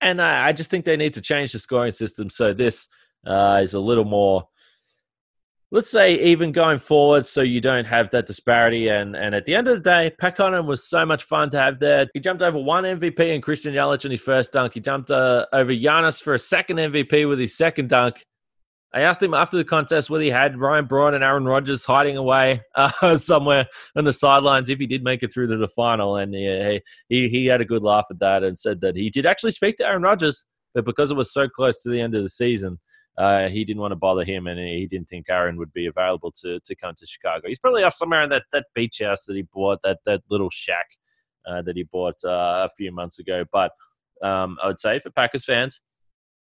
and 0.00 0.20
I, 0.22 0.48
I, 0.48 0.52
just 0.52 0.70
think 0.70 0.84
they 0.84 0.96
need 0.96 1.14
to 1.14 1.20
change 1.20 1.52
the 1.52 1.58
scoring 1.58 1.92
system 1.92 2.30
so 2.30 2.52
this 2.52 2.86
uh, 3.26 3.60
is 3.62 3.74
a 3.74 3.80
little 3.80 4.04
more. 4.04 4.44
Let's 5.72 5.90
say 5.90 6.14
even 6.14 6.50
going 6.50 6.80
forward, 6.80 7.26
so 7.26 7.42
you 7.42 7.60
don't 7.60 7.84
have 7.84 8.10
that 8.10 8.26
disparity. 8.26 8.88
And 8.88 9.14
and 9.14 9.36
at 9.36 9.44
the 9.44 9.54
end 9.54 9.68
of 9.68 9.74
the 9.74 9.88
day, 9.88 10.12
Connaughton 10.20 10.66
was 10.66 10.88
so 10.88 11.06
much 11.06 11.22
fun 11.22 11.48
to 11.50 11.58
have 11.58 11.78
there. 11.78 12.06
He 12.12 12.18
jumped 12.18 12.42
over 12.42 12.58
one 12.58 12.82
MVP 12.82 13.20
in 13.20 13.40
Christian 13.40 13.72
Yelich 13.72 14.04
in 14.04 14.10
his 14.10 14.20
first 14.20 14.52
dunk. 14.52 14.74
He 14.74 14.80
jumped 14.80 15.12
uh, 15.12 15.46
over 15.52 15.70
Giannis 15.70 16.20
for 16.20 16.34
a 16.34 16.40
second 16.40 16.78
MVP 16.78 17.28
with 17.28 17.38
his 17.38 17.56
second 17.56 17.88
dunk. 17.88 18.24
I 18.92 19.02
asked 19.02 19.22
him 19.22 19.34
after 19.34 19.56
the 19.56 19.64
contest 19.64 20.10
whether 20.10 20.24
he 20.24 20.30
had 20.30 20.58
Ryan 20.58 20.86
Braun 20.86 21.14
and 21.14 21.22
Aaron 21.22 21.44
Rodgers 21.44 21.84
hiding 21.84 22.16
away 22.16 22.62
uh, 22.74 23.16
somewhere 23.16 23.66
on 23.94 24.02
the 24.02 24.12
sidelines 24.12 24.68
if 24.68 24.80
he 24.80 24.86
did 24.86 25.04
make 25.04 25.22
it 25.22 25.32
through 25.32 25.46
to 25.48 25.56
the 25.56 25.68
final. 25.68 26.16
And 26.16 26.34
he, 26.34 26.80
he, 27.08 27.28
he 27.28 27.46
had 27.46 27.60
a 27.60 27.64
good 27.64 27.82
laugh 27.82 28.06
at 28.10 28.18
that 28.18 28.42
and 28.42 28.58
said 28.58 28.80
that 28.80 28.96
he 28.96 29.08
did 29.08 29.26
actually 29.26 29.52
speak 29.52 29.76
to 29.76 29.86
Aaron 29.86 30.02
Rodgers, 30.02 30.44
but 30.74 30.84
because 30.84 31.12
it 31.12 31.16
was 31.16 31.32
so 31.32 31.48
close 31.48 31.80
to 31.82 31.90
the 31.90 32.00
end 32.00 32.16
of 32.16 32.24
the 32.24 32.28
season, 32.28 32.80
uh, 33.18 33.48
he 33.48 33.64
didn't 33.64 33.80
want 33.80 33.92
to 33.92 33.96
bother 33.96 34.24
him 34.24 34.46
and 34.46 34.58
he 34.58 34.86
didn't 34.86 35.08
think 35.08 35.26
Aaron 35.28 35.56
would 35.56 35.72
be 35.72 35.86
available 35.86 36.32
to, 36.42 36.60
to 36.60 36.74
come 36.74 36.94
to 36.96 37.06
Chicago. 37.06 37.48
He's 37.48 37.58
probably 37.58 37.82
off 37.82 37.94
somewhere 37.94 38.22
in 38.22 38.30
that, 38.30 38.44
that 38.52 38.66
beach 38.74 39.00
house 39.02 39.24
that 39.24 39.36
he 39.36 39.42
bought, 39.42 39.80
that, 39.82 39.98
that 40.06 40.22
little 40.30 40.50
shack 40.50 40.86
uh, 41.46 41.62
that 41.62 41.76
he 41.76 41.82
bought 41.84 42.16
uh, 42.24 42.66
a 42.66 42.68
few 42.76 42.92
months 42.92 43.18
ago. 43.18 43.44
But 43.52 43.72
um, 44.22 44.58
I 44.62 44.68
would 44.68 44.80
say 44.80 44.98
for 44.98 45.10
Packers 45.10 45.44
fans 45.44 45.80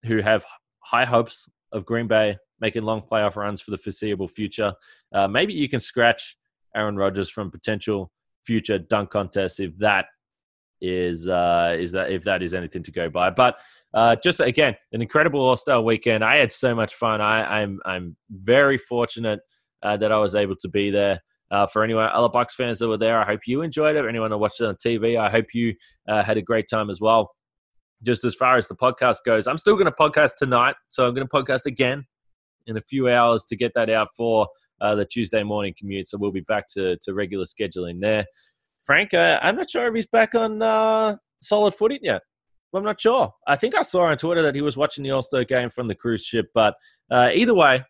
who 0.06 0.22
have 0.22 0.46
high 0.80 1.06
hopes 1.06 1.48
of 1.72 1.86
Green 1.86 2.08
Bay 2.08 2.38
making 2.62 2.84
long 2.84 3.02
playoff 3.02 3.36
runs 3.36 3.62
for 3.62 3.72
the 3.72 3.78
foreseeable 3.78 4.28
future. 4.28 4.74
Uh, 5.14 5.28
maybe 5.28 5.54
you 5.54 5.68
can 5.68 5.80
scratch 5.80 6.38
Aaron 6.76 6.96
Rodgers 6.96 7.30
from 7.30 7.52
potential 7.52 8.12
future 8.46 8.78
dunk 8.78 9.10
contests 9.10 9.60
if 9.60 9.76
that 9.78 10.06
is 10.82 11.28
uh, 11.28 11.76
is 11.80 11.92
that 11.94 12.12
if 12.12 12.24
that 12.24 12.44
is 12.44 12.54
anything 12.54 12.84
to 12.84 12.92
go 12.92 13.10
by. 13.10 13.30
But 13.30 13.58
uh, 13.94 14.16
just 14.24 14.40
again, 14.40 14.76
an 14.92 15.02
incredible 15.02 15.42
All 15.42 15.58
Star 15.58 15.82
weekend. 15.82 16.24
I 16.24 16.38
had 16.38 16.52
so 16.52 16.76
much 16.76 16.96
fun. 16.96 17.22
I, 17.22 17.62
am 17.62 17.80
I'm, 17.86 17.94
I'm 17.94 18.16
very 18.32 18.78
fortunate 18.78 19.40
uh, 19.84 19.98
that 19.98 20.12
I 20.12 20.18
was 20.18 20.36
able 20.36 20.56
to 20.58 20.68
be 20.68 20.90
there. 20.92 21.22
Uh, 21.52 21.68
for 21.68 21.84
anyone 21.84 22.10
other 22.12 22.28
Bucks 22.28 22.56
fans 22.56 22.80
that 22.80 22.88
were 22.88 22.98
there, 22.98 23.22
I 23.22 23.26
hope 23.26 23.42
you 23.46 23.62
enjoyed 23.62 23.96
it. 23.96 24.06
Anyone 24.06 24.32
who 24.32 24.38
watched 24.38 24.60
it 24.60 24.66
on 24.66 24.76
TV, 24.76 25.18
I 25.18 25.30
hope 25.30 25.54
you 25.54 25.76
uh, 26.08 26.24
had 26.24 26.38
a 26.38 26.42
great 26.42 26.66
time 26.68 26.90
as 26.90 27.00
well 27.00 27.32
just 28.06 28.24
as 28.24 28.36
far 28.36 28.56
as 28.56 28.68
the 28.68 28.76
podcast 28.76 29.18
goes, 29.26 29.48
I'm 29.48 29.58
still 29.58 29.76
going 29.76 29.86
to 29.86 29.92
podcast 29.92 30.36
tonight. 30.38 30.76
So 30.88 31.06
I'm 31.06 31.14
going 31.14 31.28
to 31.28 31.34
podcast 31.34 31.66
again 31.66 32.06
in 32.68 32.78
a 32.78 32.82
few 32.82 33.10
hours 33.10 33.46
to 33.46 33.56
get 33.56 33.74
that 33.76 33.90
out 33.90 34.10
for 34.16 34.48
uh, 34.82 34.96
the 34.96 35.06
Tuesday 35.06 35.44
morning 35.44 35.74
commute. 35.78 36.08
So 36.08 36.18
we'll 36.18 36.32
be 36.32 36.42
back 36.42 36.68
to, 36.74 36.98
to 36.98 37.14
regular 37.14 37.46
scheduling 37.46 38.00
there. 38.00 38.26
Frank, 38.86 39.14
uh, 39.14 39.40
I'm 39.42 39.56
not 39.56 39.70
sure 39.70 39.88
if 39.88 39.96
he's 39.96 40.06
back 40.06 40.36
on 40.36 40.62
uh, 40.62 41.18
solid 41.42 41.74
footing 41.74 42.00
yet. 42.04 42.22
I'm 42.74 42.84
not 42.84 43.00
sure. 43.00 43.34
I 43.48 43.56
think 43.56 43.74
I 43.74 43.82
saw 43.82 44.04
on 44.04 44.18
Twitter 44.18 44.42
that 44.42 44.54
he 44.54 44.62
was 44.62 44.76
watching 44.76 45.04
the 45.04 45.12
All 45.12 45.24
Star 45.24 45.44
game 45.44 45.70
from 45.70 45.88
the 45.88 45.96
cruise 45.96 46.26
ship. 46.26 46.48
But 46.54 46.76
uh, 47.10 47.32
either 47.34 47.54
way, 47.54 47.84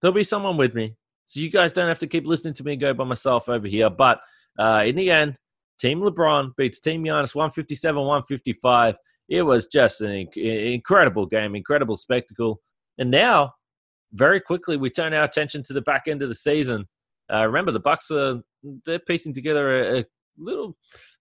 there'll 0.00 0.14
be 0.14 0.24
someone 0.24 0.56
with 0.56 0.74
me. 0.74 0.96
So 1.26 1.40
you 1.40 1.50
guys 1.50 1.72
don't 1.72 1.88
have 1.88 1.98
to 1.98 2.06
keep 2.06 2.26
listening 2.26 2.54
to 2.54 2.64
me 2.64 2.76
go 2.76 2.94
by 2.94 3.04
myself 3.04 3.48
over 3.48 3.68
here. 3.68 3.90
But 3.90 4.20
uh, 4.58 4.84
in 4.86 4.96
the 4.96 5.10
end, 5.10 5.36
Team 5.78 6.00
LeBron 6.00 6.56
beats 6.56 6.80
Team 6.80 7.04
Giannis 7.04 7.34
157 7.34 8.00
155. 8.00 8.96
It 9.28 9.42
was 9.42 9.66
just 9.66 10.00
an 10.00 10.08
inc- 10.08 10.72
incredible 10.74 11.26
game, 11.26 11.54
incredible 11.54 11.96
spectacle. 11.96 12.60
And 12.96 13.10
now, 13.10 13.52
very 14.12 14.40
quickly, 14.40 14.78
we 14.78 14.88
turn 14.88 15.12
our 15.12 15.24
attention 15.24 15.62
to 15.64 15.74
the 15.74 15.82
back 15.82 16.08
end 16.08 16.22
of 16.22 16.30
the 16.30 16.34
season. 16.34 16.86
Uh, 17.32 17.46
remember, 17.46 17.72
the 17.72 17.80
Bucks 17.80 18.10
are 18.10 18.40
they're 18.84 18.98
piecing 18.98 19.34
together 19.34 19.96
a, 19.96 19.98
a 20.00 20.04
little 20.38 20.76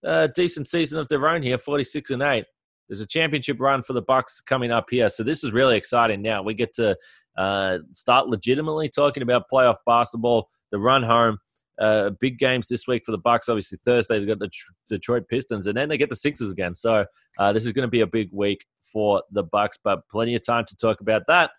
uh, 0.05 0.27
decent 0.35 0.67
season 0.67 0.99
of 0.99 1.07
their 1.07 1.27
own 1.27 1.41
here, 1.41 1.57
46 1.57 2.11
and 2.11 2.21
8. 2.21 2.45
There's 2.89 3.01
a 3.01 3.07
championship 3.07 3.59
run 3.59 3.81
for 3.81 3.93
the 3.93 4.01
Bucks 4.01 4.41
coming 4.41 4.71
up 4.71 4.85
here, 4.89 5.09
so 5.09 5.23
this 5.23 5.43
is 5.43 5.51
really 5.51 5.75
exciting. 5.75 6.21
Now 6.21 6.41
we 6.41 6.53
get 6.53 6.73
to 6.75 6.95
uh, 7.37 7.79
start 7.91 8.27
legitimately 8.27 8.89
talking 8.89 9.23
about 9.23 9.43
playoff 9.51 9.77
basketball. 9.85 10.49
The 10.71 10.79
run 10.79 11.03
home 11.03 11.37
uh, 11.79 12.11
big 12.19 12.39
games 12.39 12.67
this 12.67 12.87
week 12.87 13.03
for 13.05 13.11
the 13.11 13.17
Bucks. 13.17 13.49
Obviously 13.49 13.77
Thursday 13.83 14.19
they've 14.19 14.27
got 14.27 14.39
the 14.39 14.49
Detroit 14.89 15.27
Pistons, 15.29 15.67
and 15.67 15.77
then 15.77 15.89
they 15.89 15.97
get 15.97 16.09
the 16.09 16.15
Sixers 16.15 16.51
again. 16.51 16.73
So 16.73 17.05
uh, 17.37 17.53
this 17.53 17.65
is 17.65 17.71
going 17.71 17.87
to 17.87 17.91
be 17.91 18.01
a 18.01 18.07
big 18.07 18.29
week 18.31 18.65
for 18.81 19.21
the 19.31 19.43
Bucks, 19.43 19.77
but 19.83 19.99
plenty 20.09 20.35
of 20.35 20.45
time 20.45 20.65
to 20.67 20.75
talk 20.75 21.01
about 21.01 21.23
that. 21.27 21.51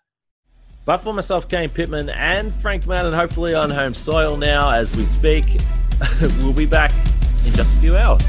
But 0.89 1.01
for 1.01 1.13
myself, 1.13 1.47
Kane 1.47 1.69
Pitman, 1.69 2.09
and 2.09 2.51
Frank 2.51 2.87
Madden, 2.87 3.13
hopefully 3.13 3.53
on 3.53 3.69
home 3.69 3.93
soil 3.93 4.37
now 4.37 4.71
as 4.71 4.97
we 4.97 5.05
speak. 5.05 5.61
we'll 6.39 6.51
be 6.51 6.65
back 6.65 6.91
in 7.45 7.53
just 7.53 7.71
a 7.71 7.77
few 7.79 7.95
hours. 7.95 8.23